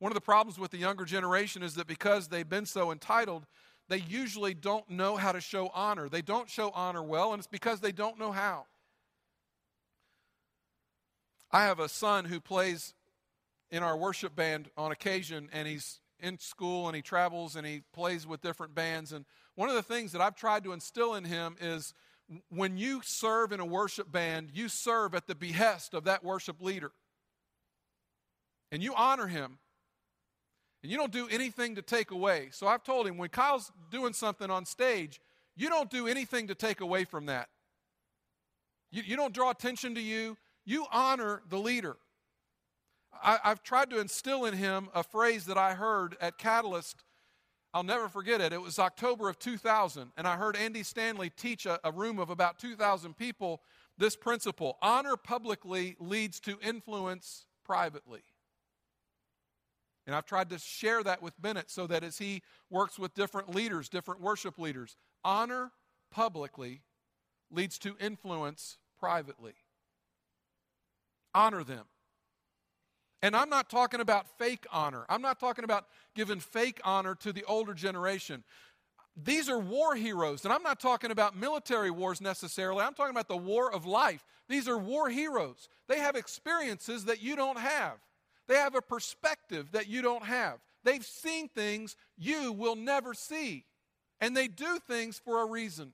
One 0.00 0.10
of 0.10 0.14
the 0.14 0.20
problems 0.20 0.58
with 0.58 0.72
the 0.72 0.78
younger 0.78 1.04
generation 1.04 1.62
is 1.62 1.74
that 1.74 1.86
because 1.86 2.26
they've 2.26 2.48
been 2.48 2.66
so 2.66 2.90
entitled, 2.90 3.46
they 3.88 3.98
usually 3.98 4.54
don't 4.54 4.88
know 4.88 5.16
how 5.16 5.32
to 5.32 5.40
show 5.40 5.70
honor. 5.74 6.08
They 6.08 6.22
don't 6.22 6.48
show 6.48 6.70
honor 6.70 7.02
well, 7.02 7.32
and 7.32 7.40
it's 7.40 7.46
because 7.46 7.80
they 7.80 7.92
don't 7.92 8.18
know 8.18 8.32
how. 8.32 8.66
I 11.50 11.64
have 11.64 11.78
a 11.78 11.88
son 11.88 12.24
who 12.24 12.40
plays 12.40 12.94
in 13.70 13.82
our 13.82 13.96
worship 13.96 14.34
band 14.34 14.70
on 14.76 14.90
occasion, 14.90 15.48
and 15.52 15.68
he's 15.68 16.00
in 16.20 16.38
school 16.38 16.86
and 16.86 16.96
he 16.96 17.02
travels 17.02 17.54
and 17.54 17.66
he 17.66 17.82
plays 17.92 18.26
with 18.26 18.40
different 18.40 18.74
bands. 18.74 19.12
And 19.12 19.24
one 19.54 19.68
of 19.68 19.74
the 19.74 19.82
things 19.82 20.12
that 20.12 20.20
I've 20.20 20.36
tried 20.36 20.64
to 20.64 20.72
instill 20.72 21.14
in 21.14 21.24
him 21.24 21.56
is 21.60 21.92
when 22.48 22.76
you 22.76 23.02
serve 23.04 23.52
in 23.52 23.60
a 23.60 23.66
worship 23.66 24.10
band, 24.10 24.50
you 24.52 24.68
serve 24.68 25.14
at 25.14 25.26
the 25.26 25.34
behest 25.34 25.94
of 25.94 26.04
that 26.04 26.24
worship 26.24 26.60
leader. 26.60 26.92
And 28.72 28.82
you 28.82 28.94
honor 28.94 29.26
him. 29.26 29.58
And 30.84 30.92
you 30.92 30.98
don't 30.98 31.12
do 31.12 31.26
anything 31.30 31.76
to 31.76 31.82
take 31.82 32.10
away. 32.10 32.50
So 32.52 32.66
I've 32.66 32.82
told 32.82 33.06
him 33.06 33.16
when 33.16 33.30
Kyle's 33.30 33.72
doing 33.90 34.12
something 34.12 34.50
on 34.50 34.66
stage, 34.66 35.18
you 35.56 35.70
don't 35.70 35.88
do 35.88 36.06
anything 36.06 36.48
to 36.48 36.54
take 36.54 36.82
away 36.82 37.04
from 37.04 37.24
that. 37.24 37.48
You, 38.92 39.02
you 39.02 39.16
don't 39.16 39.32
draw 39.32 39.48
attention 39.48 39.94
to 39.94 40.02
you, 40.02 40.36
you 40.66 40.84
honor 40.92 41.40
the 41.48 41.56
leader. 41.56 41.96
I, 43.22 43.38
have 43.44 43.62
tried 43.62 43.88
to 43.90 43.98
instill 43.98 44.44
in 44.44 44.52
him 44.52 44.90
a 44.94 45.02
phrase 45.02 45.46
that 45.46 45.56
I 45.56 45.72
heard 45.72 46.18
at 46.20 46.36
Catalyst 46.36 47.02
I'll 47.72 47.82
never 47.82 48.08
forget 48.08 48.42
it. 48.42 48.52
It 48.52 48.60
was 48.60 48.78
October 48.78 49.28
of 49.28 49.38
2000, 49.38 50.12
and 50.18 50.28
I 50.28 50.36
heard 50.36 50.54
Andy 50.54 50.82
Stanley 50.82 51.30
teach 51.30 51.64
a, 51.66 51.80
a 51.82 51.90
room 51.90 52.20
of 52.20 52.28
about 52.28 52.60
2,000 52.60 53.16
people 53.16 53.62
this 53.96 54.14
principle 54.16 54.76
honor 54.82 55.16
publicly 55.16 55.96
leads 55.98 56.38
to 56.40 56.58
influence 56.62 57.46
privately. 57.64 58.20
And 60.06 60.14
I've 60.14 60.26
tried 60.26 60.50
to 60.50 60.58
share 60.58 61.02
that 61.02 61.22
with 61.22 61.40
Bennett 61.40 61.70
so 61.70 61.86
that 61.86 62.04
as 62.04 62.18
he 62.18 62.42
works 62.70 62.98
with 62.98 63.14
different 63.14 63.54
leaders, 63.54 63.88
different 63.88 64.20
worship 64.20 64.58
leaders, 64.58 64.96
honor 65.24 65.72
publicly 66.10 66.82
leads 67.50 67.78
to 67.80 67.96
influence 67.98 68.78
privately. 68.98 69.54
Honor 71.34 71.64
them. 71.64 71.86
And 73.22 73.34
I'm 73.34 73.48
not 73.48 73.70
talking 73.70 74.00
about 74.00 74.26
fake 74.38 74.66
honor. 74.70 75.06
I'm 75.08 75.22
not 75.22 75.40
talking 75.40 75.64
about 75.64 75.86
giving 76.14 76.40
fake 76.40 76.80
honor 76.84 77.14
to 77.16 77.32
the 77.32 77.44
older 77.44 77.72
generation. 77.72 78.44
These 79.16 79.48
are 79.48 79.58
war 79.58 79.94
heroes. 79.94 80.44
And 80.44 80.52
I'm 80.52 80.62
not 80.62 80.78
talking 80.78 81.10
about 81.10 81.34
military 81.34 81.90
wars 81.90 82.20
necessarily. 82.20 82.82
I'm 82.82 82.92
talking 82.92 83.14
about 83.14 83.28
the 83.28 83.36
war 83.36 83.72
of 83.72 83.86
life. 83.86 84.24
These 84.48 84.68
are 84.68 84.76
war 84.76 85.08
heroes. 85.08 85.68
They 85.88 86.00
have 86.00 86.16
experiences 86.16 87.06
that 87.06 87.22
you 87.22 87.34
don't 87.34 87.58
have, 87.58 87.94
they 88.48 88.56
have 88.56 88.74
a 88.74 88.82
perspective 88.82 89.72
that 89.72 89.88
you 89.88 90.02
don't 90.02 90.24
have. 90.24 90.58
They've 90.84 91.04
seen 91.04 91.48
things 91.48 91.96
you 92.16 92.52
will 92.52 92.76
never 92.76 93.14
see. 93.14 93.64
And 94.20 94.36
they 94.36 94.48
do 94.48 94.78
things 94.86 95.18
for 95.18 95.42
a 95.42 95.46
reason. 95.46 95.92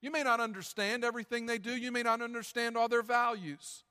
You 0.00 0.10
may 0.10 0.22
not 0.22 0.40
understand 0.40 1.04
everything 1.04 1.46
they 1.46 1.58
do, 1.58 1.76
you 1.76 1.90
may 1.90 2.02
not 2.02 2.22
understand 2.22 2.76
all 2.76 2.88
their 2.88 3.02
values. 3.02 3.82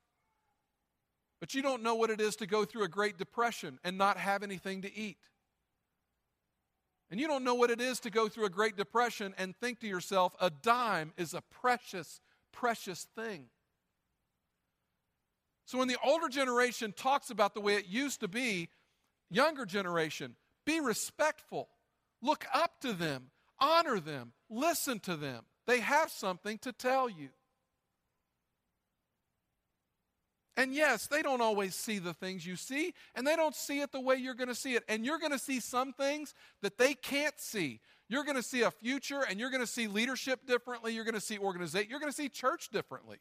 But 1.40 1.54
you 1.54 1.62
don't 1.62 1.84
know 1.84 1.96
what 1.96 2.10
it 2.10 2.22
is 2.22 2.36
to 2.38 2.48
go 2.48 2.64
through 2.64 2.84
a 2.84 2.88
Great 2.88 3.18
Depression 3.18 3.80
and 3.84 3.98
not 3.98 4.18
have 4.18 4.42
anything 4.42 4.82
to 4.84 4.96
eat. 4.96 5.18
And 7.12 7.20
you 7.20 7.28
don't 7.28 7.44
know 7.44 7.56
what 7.56 7.70
it 7.70 7.82
is 7.82 8.00
to 8.02 8.10
go 8.10 8.28
through 8.28 8.46
a 8.46 8.50
Great 8.50 8.78
Depression 8.78 9.36
and 9.38 9.56
think 9.56 9.80
to 9.82 9.88
yourself, 9.88 10.34
a 10.40 10.50
dime 10.50 11.14
is 11.18 11.34
a 11.34 11.42
precious, 11.42 12.20
precious 12.52 13.08
thing. 13.16 13.46
So 15.66 15.80
when 15.80 15.88
the 15.88 15.98
older 16.04 16.30
generation 16.30 16.94
talks 16.96 17.30
about 17.30 17.54
the 17.54 17.62
way 17.62 17.76
it 17.76 17.88
used 17.88 18.20
to 18.20 18.28
be, 18.28 18.70
younger 19.30 19.66
generation, 19.66 20.36
be 20.66 20.80
respectful, 20.80 21.70
look 22.22 22.46
up 22.54 22.80
to 22.82 22.94
them, 22.94 23.32
honor 23.60 24.00
them, 24.00 24.34
listen 24.50 25.00
to 25.02 25.16
them. 25.16 25.44
They 25.66 25.80
have 25.80 26.12
something 26.12 26.60
to 26.60 26.72
tell 26.72 27.10
you. 27.10 27.30
And 30.58 30.74
yes, 30.74 31.08
they 31.08 31.22
don't 31.22 31.42
always 31.42 31.76
see 31.76 32.00
the 32.00 32.14
things 32.14 32.46
you 32.46 32.56
see, 32.56 32.94
and 33.14 33.28
they 33.28 33.36
don't 33.36 33.56
see 33.56 33.82
it 33.82 33.92
the 33.92 34.00
way 34.00 34.16
you're 34.16 34.36
going 34.36 34.48
to 34.48 34.56
see 34.56 34.76
it. 34.76 34.84
And 34.88 35.06
you're 35.06 35.20
going 35.20 35.34
to 35.34 35.40
see 35.40 35.60
some 35.60 35.92
things 35.92 36.34
that 36.62 36.78
they 36.78 36.94
can't 36.94 37.38
see. 37.38 37.82
You're 38.08 38.24
going 38.24 38.38
to 38.38 38.44
see 38.44 38.62
a 38.62 38.72
future, 38.72 39.26
and 39.28 39.40
you're 39.40 39.50
going 39.50 39.64
to 39.64 39.68
see 39.68 39.88
leadership 39.88 40.46
differently. 40.48 40.94
You're 40.94 41.04
going 41.04 41.16
to 41.16 41.20
see 41.20 41.38
organization. 41.38 41.90
You're 41.90 42.00
going 42.00 42.12
to 42.12 42.16
see 42.16 42.30
church 42.30 42.70
differently. 42.70 43.18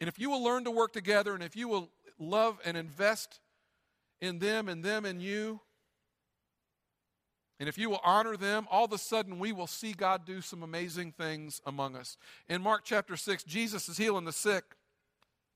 And 0.00 0.08
if 0.08 0.18
you 0.18 0.30
will 0.30 0.42
learn 0.42 0.64
to 0.64 0.70
work 0.70 0.92
together, 0.92 1.34
and 1.34 1.42
if 1.42 1.56
you 1.56 1.68
will 1.68 1.90
love 2.18 2.58
and 2.64 2.76
invest 2.76 3.40
in 4.20 4.38
them 4.38 4.68
and 4.68 4.84
them 4.84 5.04
in 5.04 5.20
you, 5.20 5.60
and 7.60 7.68
if 7.68 7.78
you 7.78 7.88
will 7.88 8.00
honor 8.02 8.36
them, 8.36 8.66
all 8.70 8.84
of 8.84 8.92
a 8.92 8.98
sudden 8.98 9.38
we 9.38 9.52
will 9.52 9.66
see 9.66 9.92
God 9.92 10.26
do 10.26 10.40
some 10.40 10.62
amazing 10.62 11.12
things 11.12 11.60
among 11.64 11.96
us. 11.96 12.16
In 12.48 12.60
Mark 12.60 12.82
chapter 12.84 13.16
6, 13.16 13.44
Jesus 13.44 13.88
is 13.88 13.96
healing 13.96 14.24
the 14.24 14.32
sick. 14.32 14.64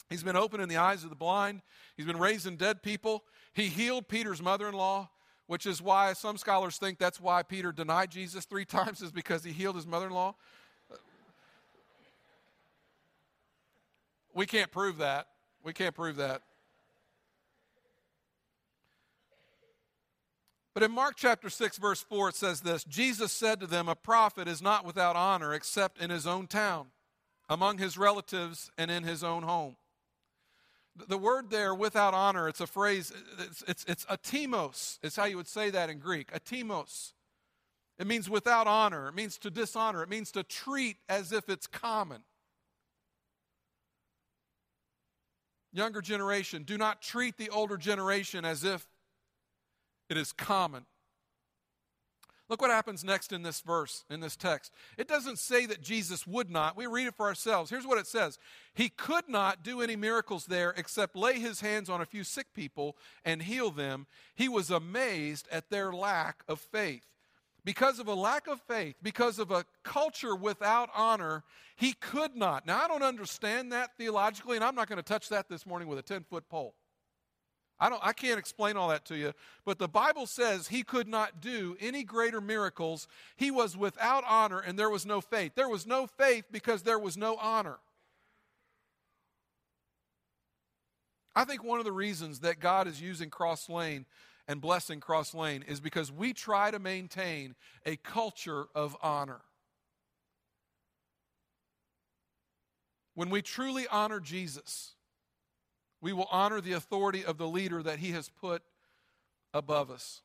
He's 0.08 0.22
been 0.22 0.36
opening 0.36 0.68
the 0.68 0.76
eyes 0.76 1.04
of 1.04 1.10
the 1.10 1.16
blind. 1.16 1.60
He's 1.96 2.06
been 2.06 2.18
raising 2.18 2.56
dead 2.56 2.82
people. 2.82 3.24
He 3.52 3.66
healed 3.66 4.08
Peter's 4.08 4.40
mother 4.40 4.68
in 4.68 4.74
law, 4.74 5.10
which 5.48 5.66
is 5.66 5.82
why 5.82 6.12
some 6.12 6.38
scholars 6.38 6.78
think 6.78 6.98
that's 6.98 7.20
why 7.20 7.42
Peter 7.42 7.72
denied 7.72 8.10
Jesus 8.10 8.44
three 8.44 8.64
times, 8.64 9.02
is 9.02 9.10
because 9.10 9.44
he 9.44 9.52
healed 9.52 9.76
his 9.76 9.86
mother 9.86 10.06
in 10.06 10.12
law. 10.12 10.34
We 14.38 14.46
can't 14.46 14.70
prove 14.70 14.98
that. 14.98 15.26
We 15.64 15.72
can't 15.72 15.96
prove 15.96 16.14
that. 16.18 16.42
But 20.74 20.84
in 20.84 20.92
Mark 20.92 21.14
chapter 21.16 21.50
6, 21.50 21.76
verse 21.78 22.02
4, 22.02 22.28
it 22.28 22.34
says 22.36 22.60
this 22.60 22.84
Jesus 22.84 23.32
said 23.32 23.58
to 23.58 23.66
them, 23.66 23.88
A 23.88 23.96
prophet 23.96 24.46
is 24.46 24.62
not 24.62 24.84
without 24.84 25.16
honor 25.16 25.52
except 25.54 26.00
in 26.00 26.10
his 26.10 26.24
own 26.24 26.46
town, 26.46 26.86
among 27.48 27.78
his 27.78 27.98
relatives, 27.98 28.70
and 28.78 28.92
in 28.92 29.02
his 29.02 29.24
own 29.24 29.42
home. 29.42 29.74
The 31.08 31.18
word 31.18 31.50
there, 31.50 31.74
without 31.74 32.14
honor, 32.14 32.48
it's 32.48 32.60
a 32.60 32.68
phrase, 32.68 33.12
it's, 33.40 33.64
it's, 33.66 33.84
it's 33.88 34.04
atimos. 34.04 35.00
It's 35.02 35.16
how 35.16 35.24
you 35.24 35.36
would 35.36 35.48
say 35.48 35.70
that 35.70 35.90
in 35.90 35.98
Greek. 35.98 36.30
Atimos. 36.30 37.12
It 37.98 38.06
means 38.06 38.30
without 38.30 38.68
honor. 38.68 39.08
It 39.08 39.16
means 39.16 39.36
to 39.38 39.50
dishonor. 39.50 40.00
It 40.04 40.08
means 40.08 40.30
to 40.30 40.44
treat 40.44 40.98
as 41.08 41.32
if 41.32 41.48
it's 41.48 41.66
common. 41.66 42.22
Younger 45.78 46.02
generation, 46.02 46.64
do 46.64 46.76
not 46.76 47.00
treat 47.00 47.36
the 47.36 47.50
older 47.50 47.76
generation 47.76 48.44
as 48.44 48.64
if 48.64 48.84
it 50.10 50.16
is 50.16 50.32
common. 50.32 50.86
Look 52.48 52.60
what 52.60 52.72
happens 52.72 53.04
next 53.04 53.30
in 53.30 53.44
this 53.44 53.60
verse, 53.60 54.04
in 54.10 54.18
this 54.18 54.34
text. 54.34 54.72
It 54.96 55.06
doesn't 55.06 55.38
say 55.38 55.66
that 55.66 55.80
Jesus 55.80 56.26
would 56.26 56.50
not. 56.50 56.76
We 56.76 56.86
read 56.86 57.06
it 57.06 57.14
for 57.14 57.26
ourselves. 57.26 57.70
Here's 57.70 57.86
what 57.86 57.98
it 57.98 58.08
says 58.08 58.38
He 58.74 58.88
could 58.88 59.28
not 59.28 59.62
do 59.62 59.80
any 59.80 59.94
miracles 59.94 60.46
there 60.46 60.74
except 60.76 61.14
lay 61.14 61.38
his 61.38 61.60
hands 61.60 61.88
on 61.88 62.00
a 62.00 62.06
few 62.06 62.24
sick 62.24 62.48
people 62.54 62.96
and 63.24 63.42
heal 63.42 63.70
them. 63.70 64.08
He 64.34 64.48
was 64.48 64.72
amazed 64.72 65.46
at 65.52 65.70
their 65.70 65.92
lack 65.92 66.42
of 66.48 66.58
faith. 66.58 67.06
Because 67.64 67.98
of 67.98 68.06
a 68.06 68.14
lack 68.14 68.46
of 68.46 68.60
faith, 68.62 68.96
because 69.02 69.38
of 69.38 69.50
a 69.50 69.64
culture 69.82 70.34
without 70.34 70.88
honor, 70.94 71.44
he 71.76 71.92
could 71.92 72.34
not. 72.34 72.66
Now, 72.66 72.82
I 72.84 72.88
don't 72.88 73.02
understand 73.02 73.72
that 73.72 73.96
theologically, 73.98 74.56
and 74.56 74.64
I'm 74.64 74.74
not 74.74 74.88
going 74.88 74.96
to 74.98 75.02
touch 75.02 75.28
that 75.28 75.48
this 75.48 75.66
morning 75.66 75.88
with 75.88 75.98
a 75.98 76.02
10 76.02 76.24
foot 76.24 76.48
pole. 76.48 76.74
I, 77.80 77.88
don't, 77.88 78.00
I 78.04 78.12
can't 78.12 78.38
explain 78.38 78.76
all 78.76 78.88
that 78.88 79.04
to 79.06 79.16
you, 79.16 79.32
but 79.64 79.78
the 79.78 79.88
Bible 79.88 80.26
says 80.26 80.68
he 80.68 80.82
could 80.82 81.06
not 81.06 81.40
do 81.40 81.76
any 81.80 82.02
greater 82.02 82.40
miracles. 82.40 83.06
He 83.36 83.50
was 83.50 83.76
without 83.76 84.24
honor 84.26 84.58
and 84.58 84.78
there 84.78 84.90
was 84.90 85.06
no 85.06 85.20
faith. 85.20 85.52
There 85.54 85.68
was 85.68 85.86
no 85.86 86.06
faith 86.06 86.46
because 86.50 86.82
there 86.82 86.98
was 86.98 87.16
no 87.16 87.36
honor. 87.36 87.78
I 91.36 91.44
think 91.44 91.62
one 91.62 91.78
of 91.78 91.84
the 91.84 91.92
reasons 91.92 92.40
that 92.40 92.58
God 92.58 92.88
is 92.88 93.00
using 93.00 93.30
Cross 93.30 93.68
Lane 93.68 94.06
and 94.48 94.62
blessing 94.62 94.98
Cross 94.98 95.34
Lane 95.34 95.62
is 95.68 95.78
because 95.78 96.10
we 96.10 96.32
try 96.32 96.70
to 96.70 96.78
maintain 96.78 97.54
a 97.84 97.96
culture 97.96 98.64
of 98.74 98.96
honor. 99.02 99.42
When 103.14 103.28
we 103.28 103.42
truly 103.42 103.86
honor 103.90 104.20
Jesus, 104.20 104.94
we 106.00 106.12
will 106.12 106.28
honor 106.30 106.60
the 106.60 106.72
authority 106.72 107.24
of 107.24 107.36
the 107.36 107.48
leader 107.48 107.82
that 107.82 107.98
he 107.98 108.12
has 108.12 108.30
put 108.30 108.62
above 109.52 109.90
us. 109.90 110.22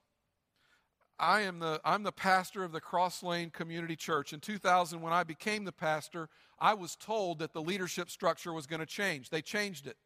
I 1.19 1.41
am 1.41 1.59
the 1.59 1.79
I'm 1.83 2.03
the 2.03 2.11
pastor 2.11 2.63
of 2.63 2.71
the 2.71 2.81
Cross 2.81 3.23
Lane 3.23 3.49
Community 3.49 3.95
Church. 3.95 4.33
In 4.33 4.39
2000 4.39 5.01
when 5.01 5.13
I 5.13 5.23
became 5.23 5.63
the 5.63 5.71
pastor, 5.71 6.29
I 6.59 6.73
was 6.73 6.95
told 6.95 7.39
that 7.39 7.53
the 7.53 7.61
leadership 7.61 8.09
structure 8.09 8.53
was 8.53 8.67
going 8.67 8.79
to 8.79 8.85
change. 8.85 9.29
They 9.29 9.41
changed 9.41 9.85
it. 9.87 9.97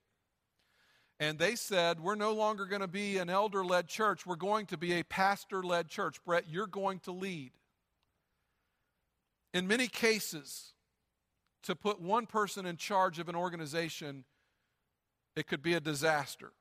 And 1.19 1.39
they 1.39 1.55
said, 1.55 1.99
"We're 1.99 2.15
no 2.15 2.33
longer 2.33 2.65
going 2.65 2.81
to 2.81 2.87
be 2.87 3.17
an 3.17 3.29
elder-led 3.29 3.87
church. 3.87 4.25
We're 4.25 4.35
going 4.35 4.67
to 4.67 4.77
be 4.77 4.93
a 4.93 5.03
pastor-led 5.03 5.87
church. 5.87 6.23
Brett, 6.23 6.45
you're 6.49 6.67
going 6.67 6.99
to 7.01 7.11
lead." 7.11 7.51
In 9.53 9.67
many 9.67 9.87
cases, 9.87 10.73
to 11.63 11.75
put 11.75 11.99
one 11.99 12.27
person 12.27 12.65
in 12.65 12.77
charge 12.77 13.17
of 13.17 13.29
an 13.29 13.35
organization, 13.35 14.25
it 15.35 15.47
could 15.47 15.63
be 15.63 15.73
a 15.73 15.79
disaster. 15.79 16.51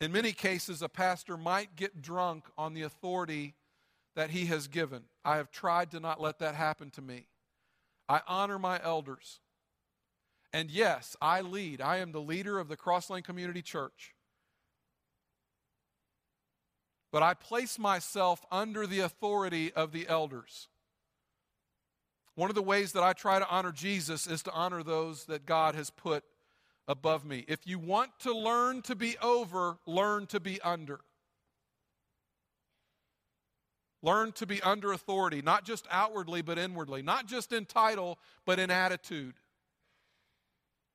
In 0.00 0.10
many 0.10 0.32
cases, 0.32 0.80
a 0.80 0.88
pastor 0.88 1.36
might 1.36 1.76
get 1.76 2.00
drunk 2.00 2.44
on 2.56 2.72
the 2.72 2.82
authority 2.82 3.54
that 4.16 4.30
he 4.30 4.46
has 4.46 4.66
given. 4.68 5.04
I 5.24 5.36
have 5.36 5.50
tried 5.50 5.90
to 5.90 6.00
not 6.00 6.20
let 6.20 6.38
that 6.38 6.54
happen 6.54 6.90
to 6.92 7.02
me. 7.02 7.26
I 8.08 8.22
honor 8.26 8.58
my 8.58 8.80
elders. 8.82 9.40
And 10.52 10.70
yes, 10.70 11.16
I 11.20 11.42
lead. 11.42 11.80
I 11.80 11.98
am 11.98 12.12
the 12.12 12.20
leader 12.20 12.58
of 12.58 12.68
the 12.68 12.76
Cross 12.76 13.10
Lane 13.10 13.22
Community 13.22 13.62
Church. 13.62 14.14
But 17.12 17.22
I 17.22 17.34
place 17.34 17.78
myself 17.78 18.44
under 18.50 18.86
the 18.86 19.00
authority 19.00 19.72
of 19.72 19.92
the 19.92 20.08
elders. 20.08 20.68
One 22.34 22.50
of 22.50 22.54
the 22.54 22.62
ways 22.62 22.92
that 22.92 23.02
I 23.02 23.12
try 23.12 23.38
to 23.38 23.48
honor 23.48 23.72
Jesus 23.72 24.26
is 24.26 24.42
to 24.44 24.52
honor 24.52 24.82
those 24.82 25.24
that 25.24 25.46
God 25.46 25.74
has 25.74 25.90
put 25.90 26.24
above 26.88 27.24
me. 27.24 27.44
If 27.48 27.66
you 27.66 27.78
want 27.78 28.10
to 28.20 28.32
learn 28.32 28.82
to 28.82 28.94
be 28.94 29.16
over, 29.22 29.78
learn 29.86 30.26
to 30.28 30.40
be 30.40 30.60
under. 30.62 31.00
Learn 34.02 34.32
to 34.32 34.46
be 34.46 34.62
under 34.62 34.92
authority, 34.92 35.42
not 35.42 35.64
just 35.64 35.86
outwardly, 35.90 36.42
but 36.42 36.58
inwardly. 36.58 37.02
Not 37.02 37.26
just 37.26 37.52
in 37.52 37.66
title, 37.66 38.18
but 38.46 38.58
in 38.58 38.70
attitude. 38.70 39.34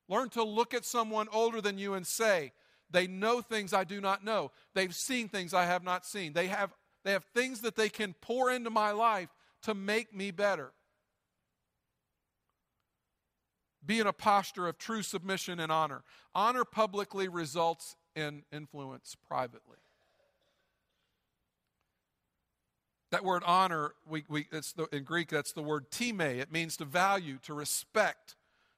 Learn 0.07 0.29
to 0.29 0.43
look 0.43 0.73
at 0.73 0.85
someone 0.85 1.27
older 1.31 1.61
than 1.61 1.77
you 1.77 1.93
and 1.93 2.05
say, 2.05 2.51
they 2.91 3.07
know 3.07 3.41
things 3.41 3.73
I 3.73 3.83
do 3.83 3.99
not 3.99 4.23
know. 4.23 4.51
They've 4.73 4.93
seen 4.93 5.27
things 5.27 5.53
I 5.53 5.65
have 5.65 5.83
not 5.83 6.05
seen. 6.05 6.33
They 6.33 6.47
have, 6.47 6.73
they 7.03 7.11
have 7.11 7.25
things 7.33 7.61
that 7.61 7.75
they 7.75 7.89
can 7.89 8.13
pour 8.21 8.51
into 8.51 8.69
my 8.69 8.91
life 8.91 9.29
to 9.63 9.73
make 9.73 10.13
me 10.13 10.31
better 10.31 10.71
be 13.85 13.99
in 13.99 14.07
a 14.07 14.13
posture 14.13 14.67
of 14.67 14.77
true 14.77 15.03
submission 15.03 15.59
and 15.59 15.71
honor. 15.71 16.03
Honor 16.33 16.65
publicly 16.65 17.27
results 17.27 17.95
in 18.15 18.43
influence 18.51 19.15
privately. 19.27 19.77
That 23.11 23.23
word 23.23 23.43
honor, 23.45 23.93
we, 24.07 24.25
we, 24.27 24.47
it's 24.51 24.73
the, 24.73 24.87
in 24.91 25.03
Greek, 25.03 25.29
that's 25.29 25.53
the 25.53 25.61
word 25.61 25.91
time. 25.91 26.21
It 26.21 26.51
means 26.51 26.77
to 26.77 26.85
value, 26.85 27.37
to 27.43 27.53
respect, 27.53 28.35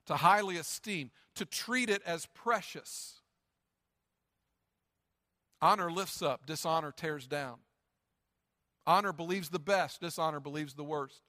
to 0.08 0.16
highly 0.16 0.58
esteem, 0.58 1.12
to 1.36 1.46
treat 1.46 1.90
it 1.90 2.02
as 2.06 2.26
precious. 2.34 3.22
Honor 5.62 5.92
lifts 5.92 6.22
up, 6.22 6.46
dishonor 6.46 6.92
tears 6.92 7.28
down. 7.28 7.58
Honor 8.86 9.12
believes 9.12 9.50
the 9.50 9.60
best, 9.60 10.02
dishonor 10.02 10.40
believes 10.40 10.74
the 10.74 10.84
worst. 10.84 11.22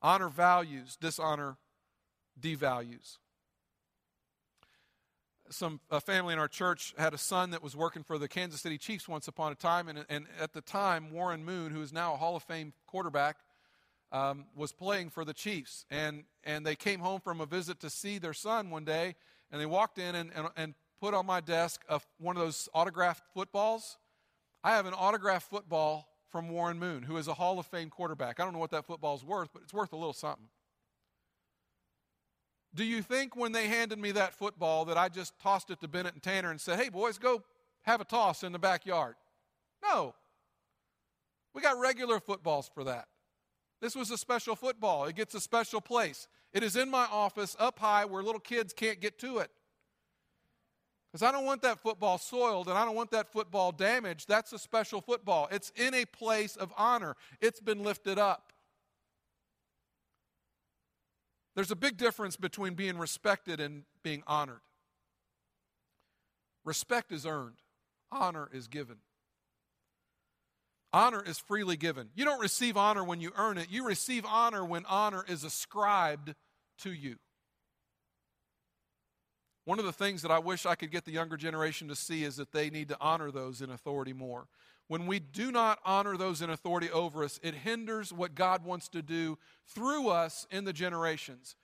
Honor 0.00 0.28
values, 0.28 0.96
dishonor 1.00 1.56
devalues. 2.40 3.18
Some 5.50 5.80
a 5.90 6.00
family 6.00 6.32
in 6.32 6.38
our 6.38 6.48
church 6.48 6.94
had 6.96 7.12
a 7.12 7.18
son 7.18 7.50
that 7.50 7.62
was 7.62 7.76
working 7.76 8.02
for 8.02 8.18
the 8.18 8.28
Kansas 8.28 8.60
City 8.60 8.78
Chiefs 8.78 9.08
once 9.08 9.28
upon 9.28 9.52
a 9.52 9.54
time, 9.54 9.88
and, 9.88 10.04
and 10.08 10.26
at 10.40 10.52
the 10.52 10.60
time, 10.60 11.10
Warren 11.10 11.44
Moon, 11.44 11.72
who 11.72 11.82
is 11.82 11.92
now 11.92 12.14
a 12.14 12.16
Hall 12.16 12.36
of 12.36 12.42
Fame 12.42 12.72
quarterback, 12.86 13.36
um, 14.12 14.44
was 14.54 14.70
playing 14.72 15.10
for 15.10 15.24
the 15.24 15.32
Chiefs. 15.32 15.84
And, 15.90 16.24
and 16.44 16.64
they 16.64 16.76
came 16.76 17.00
home 17.00 17.20
from 17.20 17.40
a 17.40 17.46
visit 17.46 17.80
to 17.80 17.90
see 17.90 18.18
their 18.18 18.34
son 18.34 18.70
one 18.70 18.84
day, 18.84 19.16
and 19.50 19.60
they 19.60 19.66
walked 19.66 19.98
in 19.98 20.14
and, 20.14 20.30
and, 20.34 20.48
and 20.56 20.74
put 21.00 21.14
on 21.14 21.26
my 21.26 21.40
desk 21.40 21.80
a, 21.88 22.00
one 22.18 22.36
of 22.36 22.42
those 22.42 22.68
autographed 22.72 23.24
footballs. 23.34 23.96
I 24.62 24.72
have 24.72 24.86
an 24.86 24.94
autographed 24.94 25.50
football 25.50 26.08
from 26.30 26.48
Warren 26.48 26.78
Moon, 26.78 27.02
who 27.02 27.16
is 27.16 27.26
a 27.26 27.34
Hall 27.34 27.58
of 27.58 27.66
Fame 27.66 27.90
quarterback. 27.90 28.38
I 28.38 28.44
don't 28.44 28.52
know 28.52 28.58
what 28.58 28.70
that 28.70 28.86
football's 28.86 29.24
worth, 29.24 29.48
but 29.52 29.62
it's 29.62 29.74
worth 29.74 29.92
a 29.92 29.96
little 29.96 30.12
something. 30.12 30.48
Do 32.74 32.84
you 32.84 33.02
think 33.02 33.36
when 33.36 33.52
they 33.52 33.68
handed 33.68 33.98
me 33.98 34.12
that 34.12 34.32
football 34.32 34.86
that 34.86 34.96
I 34.96 35.10
just 35.10 35.38
tossed 35.40 35.70
it 35.70 35.80
to 35.80 35.88
Bennett 35.88 36.14
and 36.14 36.22
Tanner 36.22 36.50
and 36.50 36.60
said, 36.60 36.78
hey, 36.78 36.88
boys, 36.88 37.18
go 37.18 37.42
have 37.82 38.00
a 38.00 38.04
toss 38.04 38.42
in 38.42 38.52
the 38.52 38.58
backyard? 38.58 39.14
No. 39.82 40.14
We 41.52 41.60
got 41.60 41.78
regular 41.78 42.18
footballs 42.18 42.70
for 42.72 42.84
that. 42.84 43.08
This 43.82 43.96
was 43.96 44.12
a 44.12 44.16
special 44.16 44.54
football. 44.54 45.06
It 45.06 45.16
gets 45.16 45.34
a 45.34 45.40
special 45.40 45.80
place. 45.80 46.28
It 46.52 46.62
is 46.62 46.76
in 46.76 46.88
my 46.88 47.06
office 47.10 47.56
up 47.58 47.80
high 47.80 48.04
where 48.04 48.22
little 48.22 48.40
kids 48.40 48.72
can't 48.72 49.00
get 49.00 49.18
to 49.18 49.38
it. 49.38 49.50
Because 51.10 51.26
I 51.26 51.32
don't 51.32 51.44
want 51.44 51.62
that 51.62 51.80
football 51.80 52.16
soiled 52.16 52.68
and 52.68 52.78
I 52.78 52.84
don't 52.84 52.94
want 52.94 53.10
that 53.10 53.32
football 53.32 53.72
damaged. 53.72 54.28
That's 54.28 54.52
a 54.52 54.58
special 54.58 55.00
football. 55.00 55.48
It's 55.50 55.72
in 55.74 55.94
a 55.94 56.04
place 56.04 56.54
of 56.54 56.72
honor, 56.78 57.16
it's 57.40 57.60
been 57.60 57.82
lifted 57.82 58.20
up. 58.20 58.52
There's 61.56 61.72
a 61.72 61.76
big 61.76 61.98
difference 61.98 62.36
between 62.36 62.74
being 62.74 62.96
respected 62.96 63.60
and 63.60 63.82
being 64.02 64.22
honored. 64.26 64.60
Respect 66.64 67.10
is 67.10 67.26
earned, 67.26 67.56
honor 68.12 68.48
is 68.52 68.68
given. 68.68 68.98
Honor 70.92 71.22
is 71.24 71.38
freely 71.38 71.76
given. 71.76 72.10
You 72.14 72.24
don't 72.24 72.40
receive 72.40 72.76
honor 72.76 73.02
when 73.02 73.20
you 73.20 73.32
earn 73.36 73.56
it, 73.58 73.68
you 73.70 73.86
receive 73.86 74.24
honor 74.26 74.64
when 74.64 74.84
honor 74.86 75.24
is 75.26 75.44
ascribed 75.44 76.34
to 76.78 76.92
you. 76.92 77.16
One 79.64 79.78
of 79.78 79.84
the 79.84 79.92
things 79.92 80.22
that 80.22 80.30
I 80.30 80.40
wish 80.40 80.66
I 80.66 80.74
could 80.74 80.90
get 80.90 81.04
the 81.04 81.12
younger 81.12 81.36
generation 81.36 81.88
to 81.88 81.94
see 81.94 82.24
is 82.24 82.36
that 82.36 82.52
they 82.52 82.68
need 82.68 82.88
to 82.88 82.96
honor 83.00 83.30
those 83.30 83.62
in 83.62 83.70
authority 83.70 84.12
more. 84.12 84.48
When 84.88 85.06
we 85.06 85.20
do 85.20 85.52
not 85.52 85.78
honor 85.84 86.16
those 86.16 86.42
in 86.42 86.50
authority 86.50 86.90
over 86.90 87.22
us, 87.22 87.38
it 87.42 87.54
hinders 87.54 88.12
what 88.12 88.34
God 88.34 88.64
wants 88.64 88.88
to 88.90 89.02
do 89.02 89.38
through 89.66 90.08
us 90.08 90.46
in 90.50 90.64
the 90.64 90.72
generations. 90.72 91.54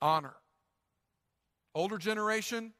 Honor. 0.00 0.34
Older 1.74 1.96
generation, 1.96 2.74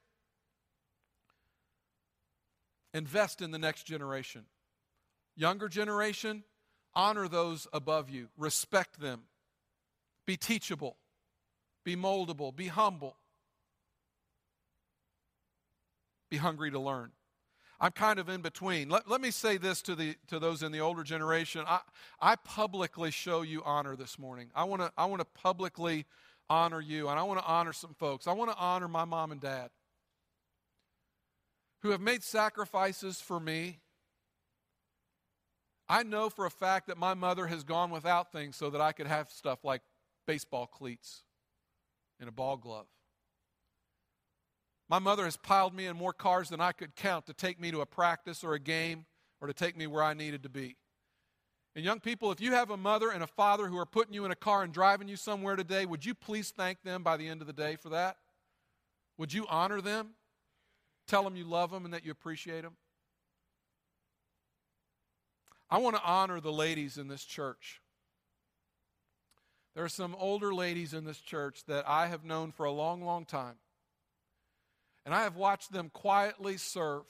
invest 2.93 3.41
in 3.41 3.51
the 3.51 3.57
next 3.57 3.83
generation. 3.83 4.45
Younger 5.35 5.67
generation, 5.67 6.43
honor 6.93 7.27
those 7.27 7.67
above 7.73 8.09
you, 8.09 8.29
respect 8.37 8.99
them, 8.99 9.23
be 10.25 10.37
teachable, 10.37 10.97
be 11.83 11.95
moldable, 11.95 12.55
be 12.55 12.67
humble. 12.67 13.17
be 16.33 16.37
hungry 16.37 16.71
to 16.71 16.79
learn. 16.79 17.11
I'm 17.79 17.91
kind 17.91 18.17
of 18.17 18.27
in 18.27 18.41
between. 18.41 18.89
Let, 18.89 19.07
let 19.07 19.21
me 19.21 19.29
say 19.29 19.57
this 19.57 19.83
to, 19.83 19.93
the, 19.93 20.15
to 20.29 20.39
those 20.39 20.63
in 20.63 20.71
the 20.71 20.79
older 20.79 21.03
generation. 21.03 21.63
I, 21.67 21.81
I 22.19 22.37
publicly 22.37 23.11
show 23.11 23.43
you 23.43 23.61
honor 23.63 23.95
this 23.95 24.17
morning. 24.17 24.49
I 24.55 24.63
want 24.63 24.81
to 24.81 24.91
I 24.97 25.05
wanna 25.05 25.25
publicly 25.25 26.07
honor 26.49 26.81
you, 26.81 27.09
and 27.09 27.19
I 27.19 27.23
want 27.23 27.39
to 27.39 27.45
honor 27.45 27.71
some 27.71 27.93
folks. 27.99 28.25
I 28.25 28.33
want 28.33 28.49
to 28.49 28.57
honor 28.57 28.87
my 28.87 29.05
mom 29.05 29.31
and 29.31 29.39
dad 29.39 29.69
who 31.83 31.89
have 31.89 32.01
made 32.01 32.23
sacrifices 32.23 33.19
for 33.19 33.39
me. 33.39 33.79
I 35.89 36.03
know 36.03 36.29
for 36.29 36.45
a 36.45 36.49
fact 36.49 36.87
that 36.87 36.97
my 36.97 37.13
mother 37.13 37.47
has 37.47 37.63
gone 37.63 37.91
without 37.91 38.31
things 38.31 38.55
so 38.55 38.69
that 38.69 38.79
I 38.79 38.93
could 38.93 39.05
have 39.05 39.29
stuff 39.29 39.65
like 39.65 39.81
baseball 40.25 40.65
cleats 40.65 41.23
and 42.19 42.29
a 42.29 42.31
ball 42.31 42.55
glove. 42.55 42.87
My 44.89 44.99
mother 44.99 45.25
has 45.25 45.35
piled 45.35 45.75
me 45.75 45.85
in 45.85 45.97
more 45.97 46.13
cars 46.13 46.49
than 46.49 46.61
I 46.61 46.71
could 46.71 46.95
count 46.95 47.25
to 47.25 47.33
take 47.33 47.59
me 47.59 47.69
to 47.71 47.81
a 47.81 47.85
practice 47.85 48.43
or 48.43 48.53
a 48.53 48.59
game 48.59 49.05
or 49.41 49.47
to 49.47 49.53
take 49.53 49.75
me 49.75 49.85
where 49.85 50.03
I 50.03 50.13
needed 50.13 50.43
to 50.43 50.49
be. 50.49 50.77
And 51.75 51.83
young 51.83 51.99
people, 51.99 52.31
if 52.31 52.39
you 52.39 52.53
have 52.53 52.69
a 52.69 52.77
mother 52.77 53.09
and 53.09 53.23
a 53.23 53.27
father 53.27 53.67
who 53.67 53.77
are 53.77 53.85
putting 53.85 54.13
you 54.13 54.23
in 54.23 54.31
a 54.31 54.35
car 54.35 54.63
and 54.63 54.71
driving 54.71 55.09
you 55.09 55.17
somewhere 55.17 55.55
today, 55.57 55.85
would 55.85 56.05
you 56.05 56.13
please 56.13 56.51
thank 56.55 56.81
them 56.83 57.03
by 57.03 57.17
the 57.17 57.27
end 57.27 57.41
of 57.41 57.47
the 57.47 57.53
day 57.53 57.75
for 57.75 57.89
that? 57.89 58.17
Would 59.17 59.33
you 59.33 59.45
honor 59.49 59.81
them? 59.81 60.11
Tell 61.07 61.23
them 61.23 61.35
you 61.35 61.43
love 61.43 61.71
them 61.71 61.85
and 61.85 61.93
that 61.93 62.05
you 62.05 62.11
appreciate 62.11 62.61
them? 62.61 62.75
I 65.69 65.79
want 65.79 65.95
to 65.95 66.03
honor 66.03 66.39
the 66.39 66.51
ladies 66.51 66.97
in 66.97 67.07
this 67.07 67.23
church. 67.23 67.81
There 69.75 69.83
are 69.83 69.89
some 69.89 70.15
older 70.19 70.53
ladies 70.53 70.93
in 70.93 71.03
this 71.03 71.19
church 71.19 71.63
that 71.65 71.87
I 71.87 72.07
have 72.07 72.23
known 72.23 72.51
for 72.51 72.65
a 72.65 72.71
long, 72.71 73.03
long 73.03 73.25
time. 73.25 73.55
And 75.05 75.13
I 75.15 75.23
have 75.23 75.35
watched 75.35 75.71
them 75.71 75.89
quietly 75.89 76.57
serve. 76.57 77.03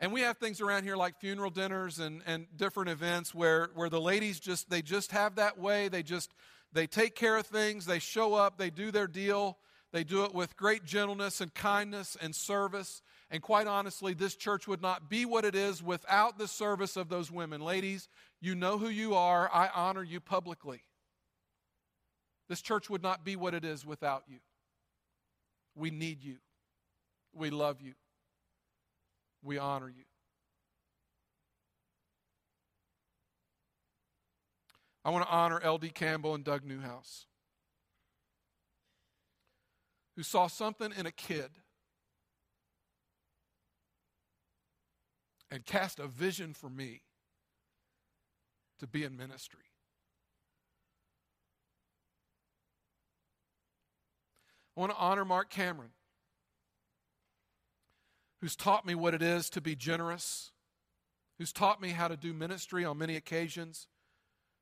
And 0.00 0.12
we 0.12 0.22
have 0.22 0.38
things 0.38 0.60
around 0.60 0.82
here 0.82 0.96
like 0.96 1.20
funeral 1.20 1.50
dinners 1.50 2.00
and, 2.00 2.22
and 2.26 2.46
different 2.56 2.90
events 2.90 3.32
where, 3.32 3.70
where 3.74 3.88
the 3.88 4.00
ladies 4.00 4.40
just 4.40 4.68
they 4.68 4.82
just 4.82 5.12
have 5.12 5.36
that 5.36 5.58
way. 5.58 5.86
They 5.86 6.02
just 6.02 6.32
they 6.72 6.86
take 6.86 7.14
care 7.14 7.36
of 7.36 7.46
things, 7.46 7.86
they 7.86 7.98
show 7.98 8.34
up, 8.34 8.58
they 8.58 8.70
do 8.70 8.90
their 8.90 9.06
deal, 9.06 9.58
they 9.92 10.04
do 10.04 10.24
it 10.24 10.34
with 10.34 10.56
great 10.56 10.84
gentleness 10.84 11.40
and 11.40 11.52
kindness 11.54 12.16
and 12.20 12.34
service. 12.34 13.02
And 13.30 13.42
quite 13.42 13.66
honestly, 13.66 14.14
this 14.14 14.34
church 14.34 14.66
would 14.66 14.82
not 14.82 15.10
be 15.10 15.24
what 15.24 15.44
it 15.44 15.54
is 15.54 15.82
without 15.82 16.38
the 16.38 16.48
service 16.48 16.96
of 16.96 17.08
those 17.08 17.30
women. 17.30 17.60
Ladies, 17.60 18.08
you 18.40 18.54
know 18.54 18.78
who 18.78 18.88
you 18.88 19.14
are. 19.14 19.50
I 19.52 19.68
honor 19.74 20.02
you 20.02 20.20
publicly. 20.20 20.82
This 22.48 22.60
church 22.60 22.90
would 22.90 23.02
not 23.02 23.24
be 23.24 23.36
what 23.36 23.54
it 23.54 23.64
is 23.64 23.86
without 23.86 24.24
you. 24.28 24.38
We 25.74 25.90
need 25.90 26.22
you. 26.22 26.36
We 27.34 27.50
love 27.50 27.80
you. 27.80 27.94
We 29.42 29.58
honor 29.58 29.88
you. 29.88 30.04
I 35.04 35.10
want 35.10 35.24
to 35.24 35.30
honor 35.30 35.60
L.D. 35.62 35.90
Campbell 35.90 36.34
and 36.34 36.44
Doug 36.44 36.64
Newhouse, 36.64 37.26
who 40.22 40.24
saw 40.24 40.46
something 40.46 40.92
in 40.96 41.04
a 41.04 41.10
kid 41.10 41.50
and 45.50 45.66
cast 45.66 45.98
a 45.98 46.06
vision 46.06 46.54
for 46.54 46.70
me 46.70 47.02
to 48.78 48.86
be 48.86 49.02
in 49.02 49.16
ministry. 49.16 49.64
I 54.76 54.80
want 54.80 54.92
to 54.92 54.98
honor 54.98 55.24
Mark 55.24 55.50
Cameron, 55.50 55.90
who's 58.40 58.54
taught 58.54 58.86
me 58.86 58.94
what 58.94 59.14
it 59.14 59.22
is 59.22 59.50
to 59.50 59.60
be 59.60 59.74
generous, 59.74 60.52
who's 61.36 61.52
taught 61.52 61.82
me 61.82 61.88
how 61.88 62.06
to 62.06 62.16
do 62.16 62.32
ministry 62.32 62.84
on 62.84 62.96
many 62.96 63.16
occasions, 63.16 63.88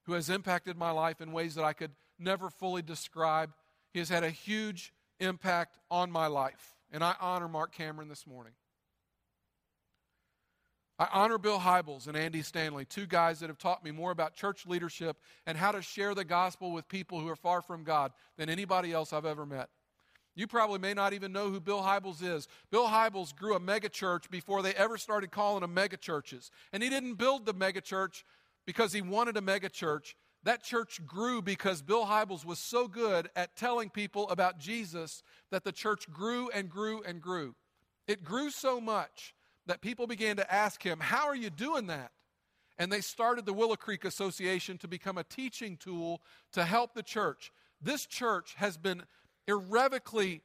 who 0.06 0.14
has 0.14 0.30
impacted 0.30 0.78
my 0.78 0.90
life 0.90 1.20
in 1.20 1.32
ways 1.32 1.54
that 1.56 1.64
I 1.66 1.74
could 1.74 1.90
never 2.18 2.48
fully 2.48 2.80
describe. 2.80 3.52
He 3.92 3.98
has 3.98 4.08
had 4.08 4.24
a 4.24 4.30
huge 4.30 4.94
impact 5.20 5.78
on 5.90 6.10
my 6.10 6.26
life, 6.26 6.74
and 6.92 7.04
I 7.04 7.14
honor 7.20 7.48
Mark 7.48 7.72
Cameron 7.72 8.08
this 8.08 8.26
morning. 8.26 8.52
I 10.98 11.08
honor 11.14 11.38
Bill 11.38 11.58
Hybels 11.58 12.08
and 12.08 12.16
Andy 12.16 12.42
Stanley, 12.42 12.84
two 12.84 13.06
guys 13.06 13.40
that 13.40 13.48
have 13.48 13.56
taught 13.56 13.82
me 13.82 13.90
more 13.90 14.10
about 14.10 14.34
church 14.34 14.66
leadership 14.66 15.16
and 15.46 15.56
how 15.56 15.72
to 15.72 15.80
share 15.80 16.14
the 16.14 16.26
gospel 16.26 16.72
with 16.72 16.88
people 16.88 17.20
who 17.20 17.28
are 17.28 17.36
far 17.36 17.62
from 17.62 17.84
God 17.84 18.12
than 18.36 18.50
anybody 18.50 18.92
else 18.92 19.14
I've 19.14 19.24
ever 19.24 19.46
met. 19.46 19.70
You 20.34 20.46
probably 20.46 20.78
may 20.78 20.92
not 20.92 21.14
even 21.14 21.32
know 21.32 21.48
who 21.48 21.58
Bill 21.58 21.80
Hybels 21.80 22.22
is. 22.22 22.48
Bill 22.70 22.86
Hybels 22.86 23.34
grew 23.34 23.54
a 23.54 23.60
megachurch 23.60 24.30
before 24.30 24.62
they 24.62 24.74
ever 24.74 24.98
started 24.98 25.30
calling 25.30 25.62
them 25.62 25.74
megachurches. 25.74 26.50
And 26.70 26.82
he 26.82 26.90
didn't 26.90 27.14
build 27.14 27.46
the 27.46 27.54
megachurch 27.54 28.22
because 28.66 28.92
he 28.92 29.00
wanted 29.00 29.38
a 29.38 29.40
megachurch. 29.40 30.14
That 30.44 30.62
church 30.62 31.04
grew 31.06 31.42
because 31.42 31.82
Bill 31.82 32.06
Hybels 32.06 32.44
was 32.44 32.58
so 32.58 32.88
good 32.88 33.28
at 33.36 33.56
telling 33.56 33.90
people 33.90 34.28
about 34.30 34.58
Jesus 34.58 35.22
that 35.50 35.64
the 35.64 35.72
church 35.72 36.10
grew 36.10 36.48
and 36.50 36.70
grew 36.70 37.02
and 37.02 37.20
grew. 37.20 37.54
It 38.06 38.24
grew 38.24 38.50
so 38.50 38.80
much 38.80 39.34
that 39.66 39.82
people 39.82 40.06
began 40.06 40.36
to 40.36 40.52
ask 40.52 40.82
him, 40.82 40.98
How 40.98 41.26
are 41.26 41.36
you 41.36 41.50
doing 41.50 41.88
that? 41.88 42.10
And 42.78 42.90
they 42.90 43.02
started 43.02 43.44
the 43.44 43.52
Willow 43.52 43.76
Creek 43.76 44.06
Association 44.06 44.78
to 44.78 44.88
become 44.88 45.18
a 45.18 45.24
teaching 45.24 45.76
tool 45.76 46.22
to 46.52 46.64
help 46.64 46.94
the 46.94 47.02
church. 47.02 47.52
This 47.82 48.06
church 48.06 48.54
has 48.56 48.78
been 48.78 49.02
irrevocably 49.46 50.40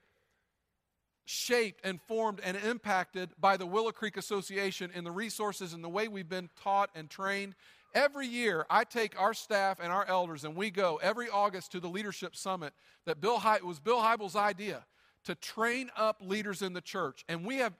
shaped 1.23 1.79
and 1.84 1.99
formed 2.01 2.39
and 2.43 2.55
impacted 2.58 3.29
by 3.39 3.58
the 3.58 3.65
Willow 3.65 3.91
Creek 3.91 4.17
Association 4.17 4.91
in 4.93 5.03
the 5.03 5.12
resources 5.12 5.73
and 5.73 5.84
the 5.84 5.89
way 5.89 6.08
we've 6.08 6.29
been 6.29 6.49
taught 6.62 6.89
and 6.93 7.10
trained. 7.10 7.55
Every 7.95 8.27
year, 8.27 8.65
I 8.69 8.84
take 8.84 9.17
our 9.19 9.34
staff 9.34 9.79
and 9.81 9.89
our 9.89 10.05
elders, 10.05 10.43
and 10.43 10.53
we 10.53 10.69
go 10.69 10.97
every 11.01 11.29
August 11.29 11.71
to 11.71 11.79
the 11.79 11.88
leadership 11.88 12.36
summit 12.36 12.73
that 13.05 13.21
Bill 13.21 13.39
He- 13.39 13.63
was 13.65 13.79
Bill 13.79 13.99
Hybels' 13.99 14.36
idea 14.36 14.86
to 15.23 15.34
train 15.34 15.89
up 15.95 16.17
leaders 16.19 16.62
in 16.62 16.73
the 16.73 16.81
church. 16.81 17.23
And 17.29 17.45
we 17.45 17.55
have, 17.58 17.73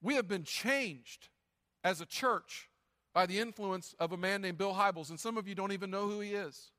we 0.00 0.14
have 0.14 0.26
been 0.26 0.44
changed 0.44 1.28
as 1.84 2.00
a 2.00 2.06
church 2.06 2.70
by 3.12 3.26
the 3.26 3.38
influence 3.38 3.94
of 4.00 4.12
a 4.12 4.16
man 4.16 4.40
named 4.40 4.56
Bill 4.56 4.72
Hybels. 4.72 5.10
And 5.10 5.20
some 5.20 5.36
of 5.36 5.46
you 5.46 5.54
don't 5.54 5.72
even 5.72 5.90
know 5.90 6.08
who 6.08 6.20
he 6.20 6.32
is. 6.32 6.70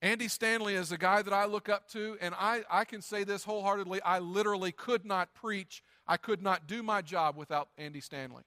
Andy 0.00 0.28
Stanley 0.28 0.74
is 0.74 0.92
a 0.92 0.98
guy 0.98 1.22
that 1.22 1.32
I 1.32 1.46
look 1.46 1.68
up 1.68 1.88
to, 1.88 2.16
and 2.20 2.34
I, 2.38 2.62
I 2.70 2.84
can 2.84 3.02
say 3.02 3.24
this 3.24 3.42
wholeheartedly. 3.42 4.00
I 4.02 4.20
literally 4.20 4.70
could 4.70 5.04
not 5.04 5.34
preach, 5.34 5.82
I 6.06 6.18
could 6.18 6.40
not 6.40 6.68
do 6.68 6.84
my 6.84 7.02
job 7.02 7.36
without 7.36 7.70
Andy 7.78 8.00
Stanley. 8.00 8.44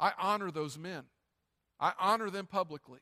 I 0.00 0.12
honor 0.18 0.50
those 0.50 0.78
men, 0.78 1.04
I 1.80 1.92
honor 1.98 2.30
them 2.30 2.46
publicly. 2.46 3.00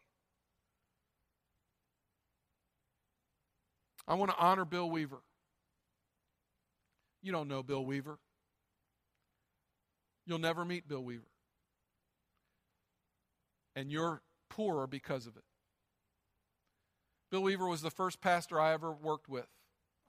I 4.08 4.14
want 4.14 4.30
to 4.30 4.38
honor 4.38 4.64
Bill 4.64 4.88
Weaver. 4.88 5.20
You 7.22 7.32
don't 7.32 7.48
know 7.48 7.62
Bill 7.62 7.84
Weaver. 7.84 8.18
You'll 10.26 10.38
never 10.38 10.64
meet 10.64 10.88
Bill 10.88 11.02
Weaver. 11.02 11.26
And 13.74 13.90
you're 13.90 14.22
poorer 14.48 14.86
because 14.86 15.26
of 15.26 15.36
it. 15.36 15.42
Bill 17.30 17.42
Weaver 17.42 17.66
was 17.66 17.82
the 17.82 17.90
first 17.90 18.20
pastor 18.20 18.60
I 18.60 18.72
ever 18.72 18.92
worked 18.92 19.28
with. 19.28 19.48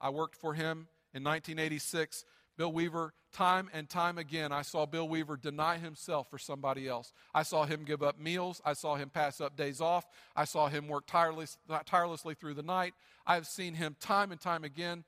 I 0.00 0.10
worked 0.10 0.36
for 0.36 0.54
him 0.54 0.88
in 1.12 1.24
1986. 1.24 2.24
Bill 2.58 2.72
Weaver, 2.72 3.14
time 3.32 3.70
and 3.72 3.88
time 3.88 4.18
again, 4.18 4.50
I 4.50 4.62
saw 4.62 4.84
Bill 4.84 5.08
Weaver 5.08 5.36
deny 5.36 5.78
himself 5.78 6.28
for 6.28 6.38
somebody 6.38 6.88
else. 6.88 7.12
I 7.32 7.44
saw 7.44 7.64
him 7.64 7.84
give 7.84 8.02
up 8.02 8.18
meals. 8.18 8.60
I 8.64 8.72
saw 8.72 8.96
him 8.96 9.10
pass 9.10 9.40
up 9.40 9.56
days 9.56 9.80
off. 9.80 10.04
I 10.34 10.44
saw 10.44 10.66
him 10.68 10.88
work 10.88 11.06
tireless, 11.06 11.56
tirelessly 11.86 12.34
through 12.34 12.54
the 12.54 12.64
night. 12.64 12.94
I 13.24 13.36
have 13.36 13.46
seen 13.46 13.74
him 13.74 13.94
time 14.00 14.32
and 14.32 14.40
time 14.40 14.64
again 14.64 15.04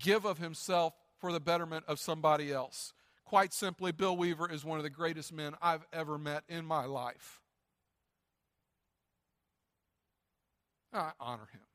give 0.00 0.24
of 0.24 0.38
himself 0.38 0.92
for 1.20 1.32
the 1.32 1.40
betterment 1.40 1.84
of 1.86 2.00
somebody 2.00 2.52
else. 2.52 2.92
Quite 3.24 3.54
simply, 3.54 3.92
Bill 3.92 4.16
Weaver 4.16 4.50
is 4.50 4.64
one 4.64 4.78
of 4.78 4.82
the 4.82 4.90
greatest 4.90 5.32
men 5.32 5.54
I've 5.62 5.86
ever 5.92 6.18
met 6.18 6.42
in 6.48 6.66
my 6.66 6.86
life. 6.86 7.40
I 10.92 11.12
honor 11.20 11.48
him. 11.52 11.69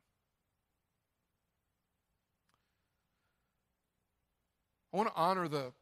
I 4.95 4.97
want 4.97 5.09
to 5.09 5.21
honor 5.21 5.49
the 5.49 5.73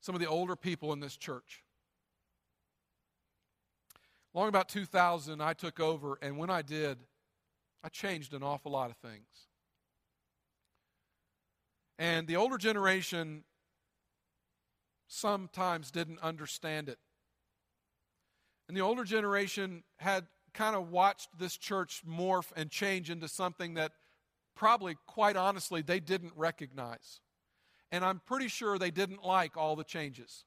some 0.00 0.14
of 0.14 0.22
the 0.22 0.26
older 0.26 0.56
people 0.56 0.94
in 0.94 1.00
this 1.00 1.14
church. 1.18 1.64
Long 4.32 4.48
about 4.48 4.70
2000, 4.70 5.42
I 5.42 5.52
took 5.52 5.78
over, 5.78 6.18
and 6.22 6.38
when 6.38 6.48
I 6.48 6.62
did, 6.62 6.96
I 7.84 7.90
changed 7.90 8.32
an 8.32 8.42
awful 8.42 8.72
lot 8.72 8.88
of 8.88 8.96
things. 8.96 9.26
And 11.98 12.26
the 12.26 12.36
older 12.36 12.56
generation 12.56 13.44
sometimes 15.06 15.90
didn't 15.90 16.20
understand 16.20 16.88
it. 16.88 16.98
And 18.66 18.74
the 18.74 18.80
older 18.80 19.04
generation 19.04 19.82
had 19.98 20.24
kind 20.54 20.74
of 20.74 20.90
watched 20.90 21.38
this 21.38 21.58
church 21.58 22.02
morph 22.08 22.50
and 22.56 22.70
change 22.70 23.10
into 23.10 23.28
something 23.28 23.74
that 23.74 23.92
probably, 24.54 24.96
quite 25.06 25.36
honestly, 25.36 25.82
they 25.82 26.00
didn't 26.00 26.32
recognize. 26.34 27.20
And 27.92 28.04
I'm 28.04 28.20
pretty 28.26 28.48
sure 28.48 28.78
they 28.78 28.90
didn't 28.90 29.24
like 29.24 29.56
all 29.56 29.76
the 29.76 29.84
changes. 29.84 30.44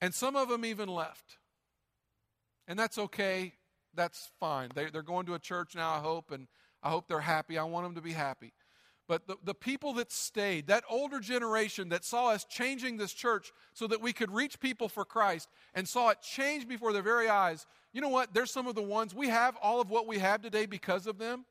And 0.00 0.14
some 0.14 0.36
of 0.36 0.48
them 0.48 0.64
even 0.64 0.88
left. 0.88 1.38
And 2.68 2.78
that's 2.78 2.98
okay. 2.98 3.54
That's 3.94 4.30
fine. 4.38 4.70
They, 4.74 4.84
are 4.84 5.02
going 5.02 5.26
to 5.26 5.34
a 5.34 5.38
church 5.38 5.74
now, 5.74 5.92
I 5.92 5.98
hope, 5.98 6.30
and 6.30 6.46
I 6.82 6.90
hope 6.90 7.08
they're 7.08 7.20
happy. 7.20 7.58
I 7.58 7.64
want 7.64 7.86
them 7.86 7.94
to 7.96 8.00
be 8.00 8.12
happy. 8.12 8.52
But 9.08 9.26
the, 9.26 9.36
the 9.42 9.54
people 9.54 9.94
that 9.94 10.12
stayed, 10.12 10.68
that 10.68 10.84
older 10.88 11.18
generation 11.18 11.88
that 11.88 12.04
saw 12.04 12.28
us 12.28 12.44
changing 12.44 12.96
this 12.96 13.12
church 13.12 13.50
so 13.74 13.88
that 13.88 14.00
we 14.00 14.12
could 14.12 14.30
reach 14.30 14.60
people 14.60 14.88
for 14.88 15.04
Christ 15.04 15.48
and 15.74 15.88
saw 15.88 16.10
it 16.10 16.22
change 16.22 16.68
before 16.68 16.92
their 16.92 17.02
very 17.02 17.28
eyes, 17.28 17.66
you 17.92 18.00
know 18.00 18.08
what? 18.08 18.32
They're 18.32 18.46
some 18.46 18.68
of 18.68 18.76
the 18.76 18.82
ones, 18.82 19.12
we 19.12 19.28
have 19.28 19.56
all 19.60 19.80
of 19.80 19.90
what 19.90 20.06
we 20.06 20.18
have 20.18 20.42
today 20.42 20.64
because 20.64 21.08
of 21.08 21.18
them. 21.18 21.44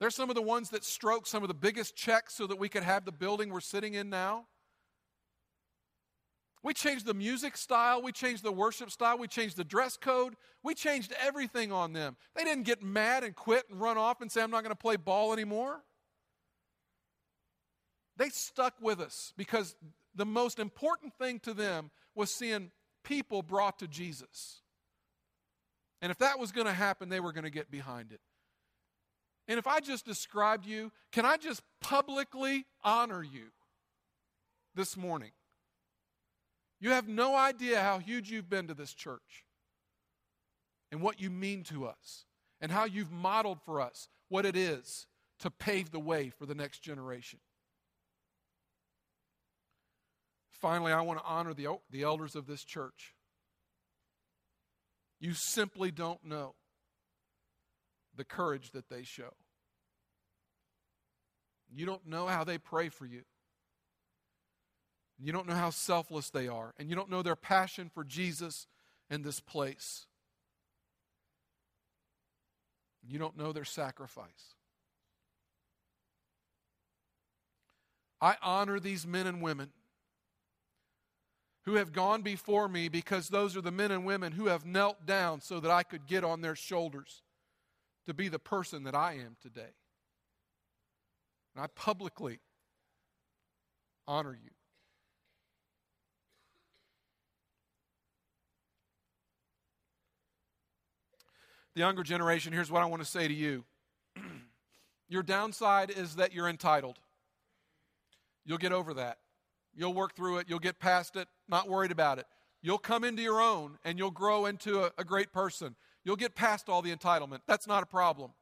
They're 0.00 0.10
some 0.10 0.30
of 0.30 0.34
the 0.34 0.42
ones 0.42 0.70
that 0.70 0.82
stroked 0.82 1.28
some 1.28 1.42
of 1.42 1.48
the 1.48 1.54
biggest 1.54 1.94
checks 1.94 2.34
so 2.34 2.46
that 2.46 2.58
we 2.58 2.70
could 2.70 2.82
have 2.82 3.04
the 3.04 3.12
building 3.12 3.50
we're 3.50 3.60
sitting 3.60 3.94
in 3.94 4.08
now. 4.08 4.46
We 6.62 6.74
changed 6.74 7.06
the 7.06 7.14
music 7.14 7.56
style, 7.56 8.02
we 8.02 8.12
changed 8.12 8.42
the 8.42 8.52
worship 8.52 8.90
style, 8.90 9.18
we 9.18 9.28
changed 9.28 9.56
the 9.56 9.64
dress 9.64 9.96
code, 9.96 10.34
we 10.62 10.74
changed 10.74 11.14
everything 11.20 11.70
on 11.70 11.92
them. 11.92 12.16
They 12.34 12.44
didn't 12.44 12.64
get 12.64 12.82
mad 12.82 13.24
and 13.24 13.34
quit 13.34 13.64
and 13.70 13.80
run 13.80 13.96
off 13.96 14.20
and 14.20 14.30
say, 14.30 14.42
I'm 14.42 14.50
not 14.50 14.62
going 14.62 14.74
to 14.74 14.76
play 14.76 14.96
ball 14.96 15.32
anymore. 15.32 15.80
They 18.16 18.28
stuck 18.28 18.74
with 18.80 19.00
us 19.00 19.32
because 19.38 19.74
the 20.14 20.26
most 20.26 20.58
important 20.58 21.14
thing 21.14 21.40
to 21.40 21.54
them 21.54 21.90
was 22.14 22.30
seeing 22.30 22.70
people 23.04 23.42
brought 23.42 23.78
to 23.78 23.88
Jesus. 23.88 24.60
And 26.02 26.10
if 26.10 26.18
that 26.18 26.38
was 26.38 26.52
going 26.52 26.66
to 26.66 26.72
happen, 26.72 27.08
they 27.08 27.20
were 27.20 27.32
going 27.32 27.44
to 27.44 27.50
get 27.50 27.70
behind 27.70 28.12
it. 28.12 28.20
And 29.50 29.58
if 29.58 29.66
I 29.66 29.80
just 29.80 30.06
described 30.06 30.64
you, 30.64 30.92
can 31.10 31.26
I 31.26 31.36
just 31.36 31.60
publicly 31.80 32.66
honor 32.84 33.20
you 33.20 33.46
this 34.76 34.96
morning? 34.96 35.32
You 36.78 36.90
have 36.90 37.08
no 37.08 37.34
idea 37.34 37.80
how 37.80 37.98
huge 37.98 38.30
you've 38.30 38.48
been 38.48 38.68
to 38.68 38.74
this 38.74 38.94
church 38.94 39.44
and 40.92 41.02
what 41.02 41.20
you 41.20 41.30
mean 41.30 41.64
to 41.64 41.84
us 41.84 42.26
and 42.60 42.70
how 42.70 42.84
you've 42.84 43.10
modeled 43.10 43.60
for 43.60 43.80
us 43.80 44.08
what 44.28 44.46
it 44.46 44.54
is 44.54 45.08
to 45.40 45.50
pave 45.50 45.90
the 45.90 45.98
way 45.98 46.30
for 46.30 46.46
the 46.46 46.54
next 46.54 46.78
generation. 46.78 47.40
Finally, 50.48 50.92
I 50.92 51.00
want 51.00 51.18
to 51.18 51.24
honor 51.24 51.54
the, 51.54 51.66
the 51.90 52.04
elders 52.04 52.36
of 52.36 52.46
this 52.46 52.62
church. 52.62 53.16
You 55.18 55.34
simply 55.34 55.90
don't 55.90 56.24
know 56.24 56.54
the 58.20 58.24
courage 58.24 58.72
that 58.72 58.90
they 58.90 59.02
show. 59.02 59.32
You 61.72 61.86
don't 61.86 62.06
know 62.06 62.26
how 62.26 62.44
they 62.44 62.58
pray 62.58 62.90
for 62.90 63.06
you. 63.06 63.22
You 65.18 65.32
don't 65.32 65.48
know 65.48 65.54
how 65.54 65.70
selfless 65.70 66.28
they 66.28 66.46
are. 66.46 66.74
And 66.78 66.90
you 66.90 66.96
don't 66.96 67.08
know 67.08 67.22
their 67.22 67.34
passion 67.34 67.88
for 67.88 68.04
Jesus 68.04 68.66
in 69.08 69.22
this 69.22 69.40
place. 69.40 70.06
You 73.08 73.18
don't 73.18 73.38
know 73.38 73.52
their 73.52 73.64
sacrifice. 73.64 74.54
I 78.20 78.36
honor 78.42 78.78
these 78.78 79.06
men 79.06 79.26
and 79.26 79.40
women 79.40 79.70
who 81.62 81.76
have 81.76 81.94
gone 81.94 82.20
before 82.20 82.68
me 82.68 82.90
because 82.90 83.30
those 83.30 83.56
are 83.56 83.62
the 83.62 83.70
men 83.70 83.90
and 83.90 84.04
women 84.04 84.32
who 84.32 84.48
have 84.48 84.66
knelt 84.66 85.06
down 85.06 85.40
so 85.40 85.58
that 85.58 85.70
I 85.70 85.84
could 85.84 86.06
get 86.06 86.22
on 86.22 86.42
their 86.42 86.54
shoulders 86.54 87.22
to 88.06 88.14
be 88.14 88.28
the 88.28 88.38
person 88.38 88.84
that 88.84 88.94
I 88.94 89.14
am 89.14 89.36
today. 89.40 89.74
And 91.54 91.64
I 91.64 91.66
publicly 91.74 92.40
honor 94.06 94.32
you. 94.32 94.50
The 101.74 101.80
younger 101.80 102.02
generation, 102.02 102.52
here's 102.52 102.70
what 102.70 102.82
I 102.82 102.86
want 102.86 103.02
to 103.02 103.08
say 103.08 103.28
to 103.28 103.34
you. 103.34 103.64
Your 105.08 105.22
downside 105.22 105.90
is 105.90 106.16
that 106.16 106.32
you're 106.32 106.48
entitled. 106.48 106.98
You'll 108.44 108.58
get 108.58 108.72
over 108.72 108.94
that. 108.94 109.18
You'll 109.74 109.94
work 109.94 110.14
through 110.14 110.38
it. 110.38 110.46
You'll 110.48 110.58
get 110.58 110.78
past 110.78 111.16
it, 111.16 111.28
not 111.48 111.68
worried 111.68 111.92
about 111.92 112.18
it. 112.18 112.26
You'll 112.62 112.78
come 112.78 113.04
into 113.04 113.22
your 113.22 113.40
own 113.40 113.78
and 113.84 113.98
you'll 113.98 114.10
grow 114.10 114.46
into 114.46 114.82
a, 114.84 114.90
a 114.98 115.04
great 115.04 115.32
person. 115.32 115.76
You'll 116.04 116.16
get 116.16 116.34
past 116.34 116.68
all 116.68 116.82
the 116.82 116.94
entitlement. 116.94 117.40
That's 117.46 117.66
not 117.66 117.82
a 117.82 117.86
problem. 117.86 118.32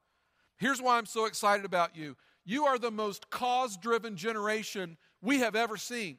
Here's 0.56 0.82
why 0.82 0.98
I'm 0.98 1.06
so 1.06 1.24
excited 1.24 1.64
about 1.64 1.96
you 1.96 2.16
you 2.44 2.64
are 2.64 2.78
the 2.78 2.90
most 2.90 3.30
cause 3.30 3.76
driven 3.76 4.16
generation 4.16 4.96
we 5.20 5.40
have 5.40 5.54
ever 5.54 5.76
seen. 5.76 6.18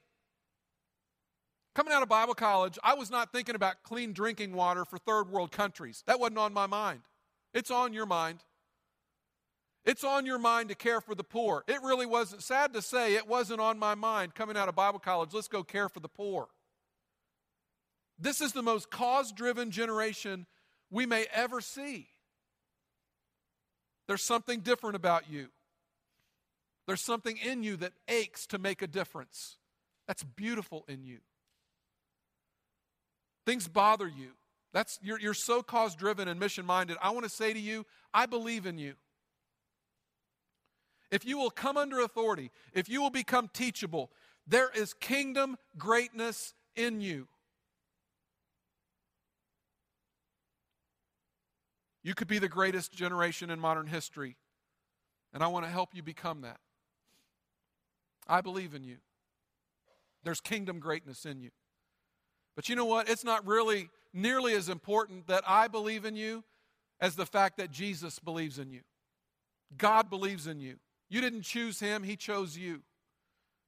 Coming 1.76 1.94
out 1.94 2.04
of 2.04 2.10
Bible 2.10 2.34
college, 2.34 2.78
I 2.84 2.94
was 2.96 3.10
not 3.10 3.32
thinking 3.32 3.56
about 3.56 3.84
clean 3.84 4.12
drinking 4.12 4.54
water 4.54 4.86
for 4.86 4.98
third 4.98 5.30
world 5.30 5.52
countries. 5.52 6.04
That 6.08 6.20
wasn't 6.20 6.40
on 6.40 6.54
my 6.54 6.68
mind. 6.68 7.02
It's 7.54 7.72
on 7.72 7.94
your 7.94 8.06
mind. 8.06 8.44
It's 9.86 10.04
on 10.04 10.26
your 10.26 10.40
mind 10.40 10.70
to 10.70 10.76
care 10.76 11.00
for 11.02 11.16
the 11.16 11.24
poor. 11.24 11.64
It 11.68 11.82
really 11.82 12.06
wasn't, 12.06 12.44
sad 12.44 12.74
to 12.74 12.82
say, 12.82 13.16
it 13.16 13.28
wasn't 13.28 13.62
on 13.62 13.80
my 13.80 13.96
mind 13.96 14.36
coming 14.36 14.58
out 14.58 14.68
of 14.68 14.76
Bible 14.76 15.00
college. 15.00 15.34
Let's 15.34 15.48
go 15.48 15.64
care 15.64 15.90
for 15.90 16.00
the 16.00 16.10
poor. 16.10 16.50
This 18.20 18.42
is 18.42 18.52
the 18.52 18.62
most 18.62 18.92
cause 18.92 19.32
driven 19.32 19.72
generation 19.72 20.46
we 20.90 21.06
may 21.06 21.26
ever 21.34 21.62
see. 21.62 22.08
There's 24.08 24.24
something 24.24 24.62
different 24.62 24.96
about 24.96 25.30
you. 25.30 25.48
There's 26.88 27.02
something 27.02 27.38
in 27.38 27.62
you 27.62 27.78
that 27.78 27.94
aches 28.08 28.48
to 28.48 28.58
make 28.58 28.82
a 28.82 28.88
difference. 28.88 29.58
That's 30.08 30.24
beautiful 30.24 30.86
in 30.88 31.04
you. 31.04 31.20
Things 33.46 33.68
bother 33.68 34.08
you. 34.08 34.32
That's 34.74 35.00
you're, 35.02 35.20
you're 35.20 35.34
so 35.34 35.62
cause 35.62 35.96
driven 35.96 36.28
and 36.28 36.40
mission 36.40 36.66
minded. 36.66 36.98
I 37.02 37.12
want 37.12 37.26
to 37.26 37.30
say 37.30 37.54
to 37.54 37.60
you, 37.60 37.86
I 38.14 38.26
believe 38.26 38.66
in 38.66 38.78
you. 38.78 38.96
If 41.12 41.26
you 41.26 41.38
will 41.38 41.50
come 41.50 41.78
under 41.78 42.00
authority, 42.00 42.52
if 42.74 42.88
you 42.88 43.02
will 43.02 43.10
become 43.10 43.50
teachable, 43.52 44.12
there 44.48 44.70
is 44.76 44.94
kingdom 44.94 45.58
greatness 45.78 46.54
in 46.76 47.02
you. 47.02 47.28
You 52.10 52.16
could 52.16 52.28
be 52.28 52.40
the 52.40 52.50
greatest 52.50 52.92
generation 52.92 53.52
in 53.52 53.60
modern 53.60 53.86
history, 53.86 54.36
and 55.32 55.44
I 55.44 55.48
want 55.48 55.66
to 55.66 55.72
help 55.72 55.90
you 55.94 56.02
become 56.02 56.42
that. 56.42 56.58
I 58.28 58.42
believe 58.42 58.74
in 58.74 58.84
you. 58.84 58.98
There's 60.24 60.42
kingdom 60.42 60.80
greatness 60.80 61.28
in 61.28 61.40
you. 61.40 61.52
But 62.56 62.68
you 62.68 62.76
know 62.76 62.86
what? 62.86 63.10
It's 63.10 63.24
not 63.24 63.46
really 63.46 63.92
nearly 64.12 64.56
as 64.56 64.70
important 64.70 65.28
that 65.28 65.44
I 65.46 65.68
believe 65.68 66.04
in 66.04 66.16
you 66.16 66.44
as 67.00 67.16
the 67.16 67.28
fact 67.28 67.58
that 67.58 67.70
Jesus 67.70 68.18
believes 68.18 68.58
in 68.58 68.72
you. 68.72 68.82
God 69.78 70.10
believes 70.10 70.48
in 70.48 70.60
you. 70.60 70.78
You 71.12 71.22
didn't 71.22 71.44
choose 71.44 71.80
him, 71.80 72.02
he 72.02 72.16
chose 72.16 72.58
you. 72.58 72.82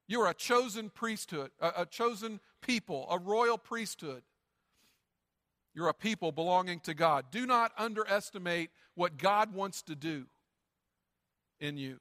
You 0.08 0.20
are 0.20 0.30
a 0.30 0.34
chosen 0.34 0.90
priesthood, 0.90 1.52
a, 1.60 1.82
a 1.82 1.86
chosen 1.86 2.40
people, 2.60 3.06
a 3.08 3.20
royal 3.20 3.56
priesthood. 3.56 4.24
You're 5.74 5.88
a 5.88 5.94
people 5.94 6.32
belonging 6.32 6.80
to 6.80 6.94
God. 6.94 7.26
Do 7.30 7.46
not 7.46 7.72
underestimate 7.78 8.70
what 8.94 9.16
God 9.16 9.54
wants 9.54 9.82
to 9.82 9.94
do 9.94 10.26
in 11.60 11.78
you. 11.78 11.98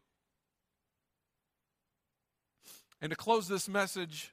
And 3.01 3.09
to 3.09 3.15
close 3.15 3.47
this 3.47 3.69
message, 3.69 4.31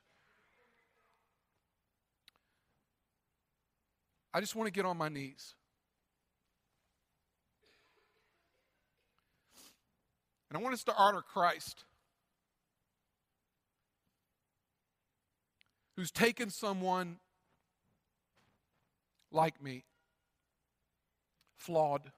I 4.35 4.41
just 4.41 4.57
want 4.57 4.67
to 4.67 4.73
get 4.73 4.85
on 4.85 4.97
my 4.97 5.09
knees. 5.09 5.55
And 10.51 10.59
I 10.59 10.63
want 10.63 10.75
us 10.75 10.85
to 10.85 10.95
honor 10.97 11.23
Christ, 11.23 11.85
who's 15.97 16.11
taken 16.11 16.51
someone 16.51 17.19
like 19.31 19.63
me, 19.63 19.85
flawed, 21.57 22.13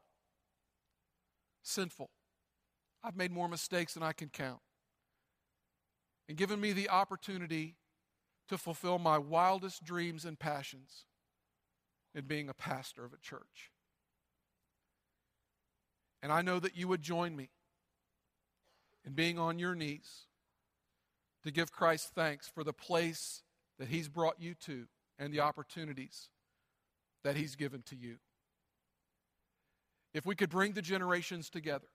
sinful. 1.62 2.10
I've 3.02 3.16
made 3.16 3.32
more 3.32 3.48
mistakes 3.48 3.94
than 3.94 4.02
I 4.02 4.12
can 4.12 4.28
count. 4.28 4.60
And 6.28 6.36
given 6.36 6.60
me 6.60 6.72
the 6.72 6.88
opportunity 6.88 7.76
to 8.48 8.58
fulfill 8.58 8.98
my 8.98 9.18
wildest 9.18 9.84
dreams 9.84 10.24
and 10.24 10.38
passions 10.38 11.06
in 12.14 12.24
being 12.24 12.48
a 12.48 12.54
pastor 12.54 13.04
of 13.04 13.12
a 13.12 13.18
church. 13.18 13.70
And 16.22 16.32
I 16.32 16.42
know 16.42 16.58
that 16.58 16.76
you 16.76 16.88
would 16.88 17.02
join 17.02 17.34
me 17.34 17.50
in 19.06 19.12
being 19.12 19.38
on 19.38 19.58
your 19.58 19.74
knees 19.74 20.26
to 21.44 21.50
give 21.50 21.72
Christ 21.72 22.12
thanks 22.14 22.48
for 22.48 22.62
the 22.62 22.72
place 22.72 23.42
that 23.78 23.88
He's 23.88 24.08
brought 24.08 24.40
you 24.40 24.54
to 24.66 24.86
and 25.18 25.32
the 25.32 25.40
opportunities 25.40 26.28
that 27.24 27.36
He's 27.36 27.56
given 27.56 27.82
to 27.86 27.96
you. 27.96 28.16
If 30.12 30.26
we 30.26 30.34
could 30.34 30.50
bring 30.50 30.72
the 30.72 30.82
generations 30.82 31.50
together, 31.50 31.86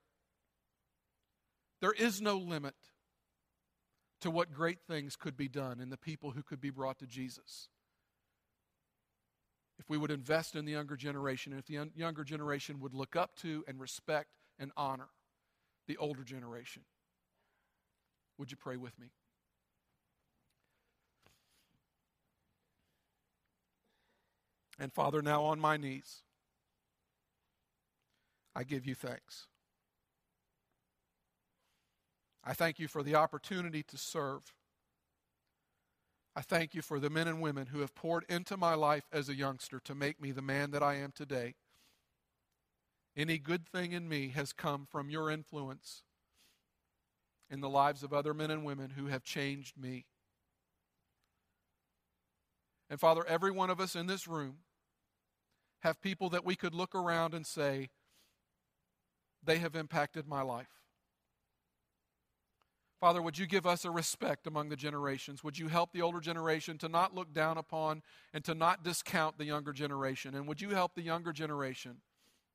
there 1.82 1.92
is 1.92 2.22
no 2.22 2.38
limit 2.38 2.76
to 4.22 4.32
what 4.32 4.54
great 4.54 4.80
things 4.88 5.16
could 5.16 5.36
be 5.36 5.50
done 5.50 5.80
and 5.80 5.92
the 5.92 5.98
people 5.98 6.32
who 6.32 6.42
could 6.42 6.62
be 6.62 6.70
brought 6.70 7.00
to 7.00 7.06
Jesus. 7.06 7.68
If 9.78 9.90
we 9.90 9.98
would 9.98 10.12
invest 10.12 10.56
in 10.56 10.64
the 10.64 10.72
younger 10.72 10.96
generation, 10.96 11.52
and 11.52 11.60
if 11.60 11.66
the 11.68 11.90
younger 11.96 12.24
generation 12.24 12.80
would 12.80 12.94
look 12.94 13.16
up 13.16 13.36
to 13.42 13.66
and 13.68 13.80
respect 13.80 14.30
and 14.58 14.72
honor 14.78 15.10
the 15.88 15.98
older 15.98 16.24
generation. 16.24 16.84
Would 18.38 18.52
you 18.52 18.58
pray 18.58 18.78
with 18.78 18.98
me? 18.98 19.08
And 24.78 24.92
Father, 24.92 25.22
now 25.22 25.44
on 25.44 25.60
my 25.60 25.78
knees, 25.78 26.24
I 28.56 28.64
give 28.64 28.86
you 28.86 28.96
thanks. 28.96 29.48
I 32.44 32.54
thank 32.54 32.78
you 32.80 32.88
for 32.88 33.02
the 33.02 33.16
opportunity 33.16 33.84
to 33.84 33.98
serve. 33.98 34.54
I 36.36 36.42
thank 36.42 36.76
you 36.76 36.82
for 36.82 37.00
the 37.00 37.10
men 37.10 37.28
and 37.28 37.42
women 37.42 37.68
who 37.68 37.80
have 37.80 37.96
poured 37.96 38.26
into 38.30 38.58
my 38.58 38.76
life 38.76 39.06
as 39.12 39.30
a 39.30 39.36
youngster 39.36 39.80
to 39.86 39.96
make 39.96 40.22
me 40.22 40.32
the 40.32 40.42
man 40.42 40.72
that 40.72 40.84
I 40.84 40.96
am 40.96 41.12
today. 41.16 41.56
Any 43.16 43.38
good 43.38 43.66
thing 43.66 43.94
in 43.94 44.10
me 44.10 44.30
has 44.30 44.52
come 44.52 44.86
from 44.90 45.10
your 45.10 45.32
influence 45.32 46.04
in 47.50 47.62
the 47.62 47.70
lives 47.70 48.04
of 48.04 48.12
other 48.12 48.34
men 48.34 48.52
and 48.52 48.66
women 48.66 48.92
who 48.92 49.08
have 49.08 49.24
changed 49.24 49.78
me. 49.78 50.06
And 52.90 53.00
Father, 53.00 53.26
every 53.26 53.52
one 53.52 53.70
of 53.70 53.80
us 53.80 53.96
in 53.96 54.08
this 54.08 54.28
room 54.28 54.58
have 55.86 56.02
people 56.02 56.32
that 56.32 56.44
we 56.44 56.56
could 56.56 56.74
look 56.74 56.96
around 56.96 57.36
and 57.36 57.46
say, 57.46 57.90
they 59.44 59.60
have 59.60 59.76
impacted 59.76 60.28
my 60.28 60.42
life. 60.42 60.82
Father, 63.00 63.22
would 63.22 63.38
you 63.38 63.46
give 63.46 63.68
us 63.68 63.86
a 63.86 63.92
respect 63.92 64.48
among 64.48 64.70
the 64.70 64.76
generations? 64.76 65.44
Would 65.44 65.60
you 65.60 65.68
help 65.68 65.94
the 65.94 66.02
older 66.02 66.20
generation 66.20 66.80
to 66.80 66.90
not 66.90 67.14
look 67.14 67.36
down 67.36 67.60
upon 67.60 68.02
and 68.34 68.44
to 68.46 68.56
not 68.56 68.84
discount 68.84 69.38
the 69.38 69.46
younger 69.46 69.74
generation? 69.74 70.34
And 70.34 70.48
would 70.48 70.60
you 70.60 70.72
help 70.72 70.96
the 70.96 71.04
younger 71.04 71.32
generation 71.32 71.98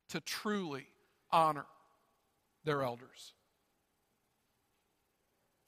to 0.08 0.20
truly 0.20 0.88
honor 1.30 1.66
their 2.64 2.82
elders? 2.82 3.34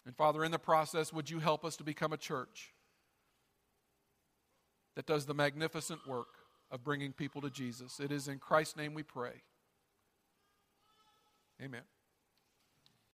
And 0.05 0.17
Father, 0.17 0.43
in 0.43 0.51
the 0.51 0.59
process, 0.59 1.13
would 1.13 1.31
you 1.31 1.39
help 1.39 1.65
us 1.65 1.77
to 1.77 1.85
become 1.85 2.13
a 2.13 2.17
church 2.17 2.73
that 4.97 5.07
does 5.07 5.27
the 5.27 5.35
magnificent 5.35 6.09
work 6.09 6.42
of 6.73 6.83
bringing 6.83 7.13
people 7.13 7.41
to 7.43 7.51
Jesus? 7.51 8.01
It 8.01 8.11
is 8.11 8.27
in 8.27 8.39
Christ's 8.39 8.77
name 8.77 8.95
we 8.95 9.05
pray. 9.05 9.43
Amen. 11.63 11.83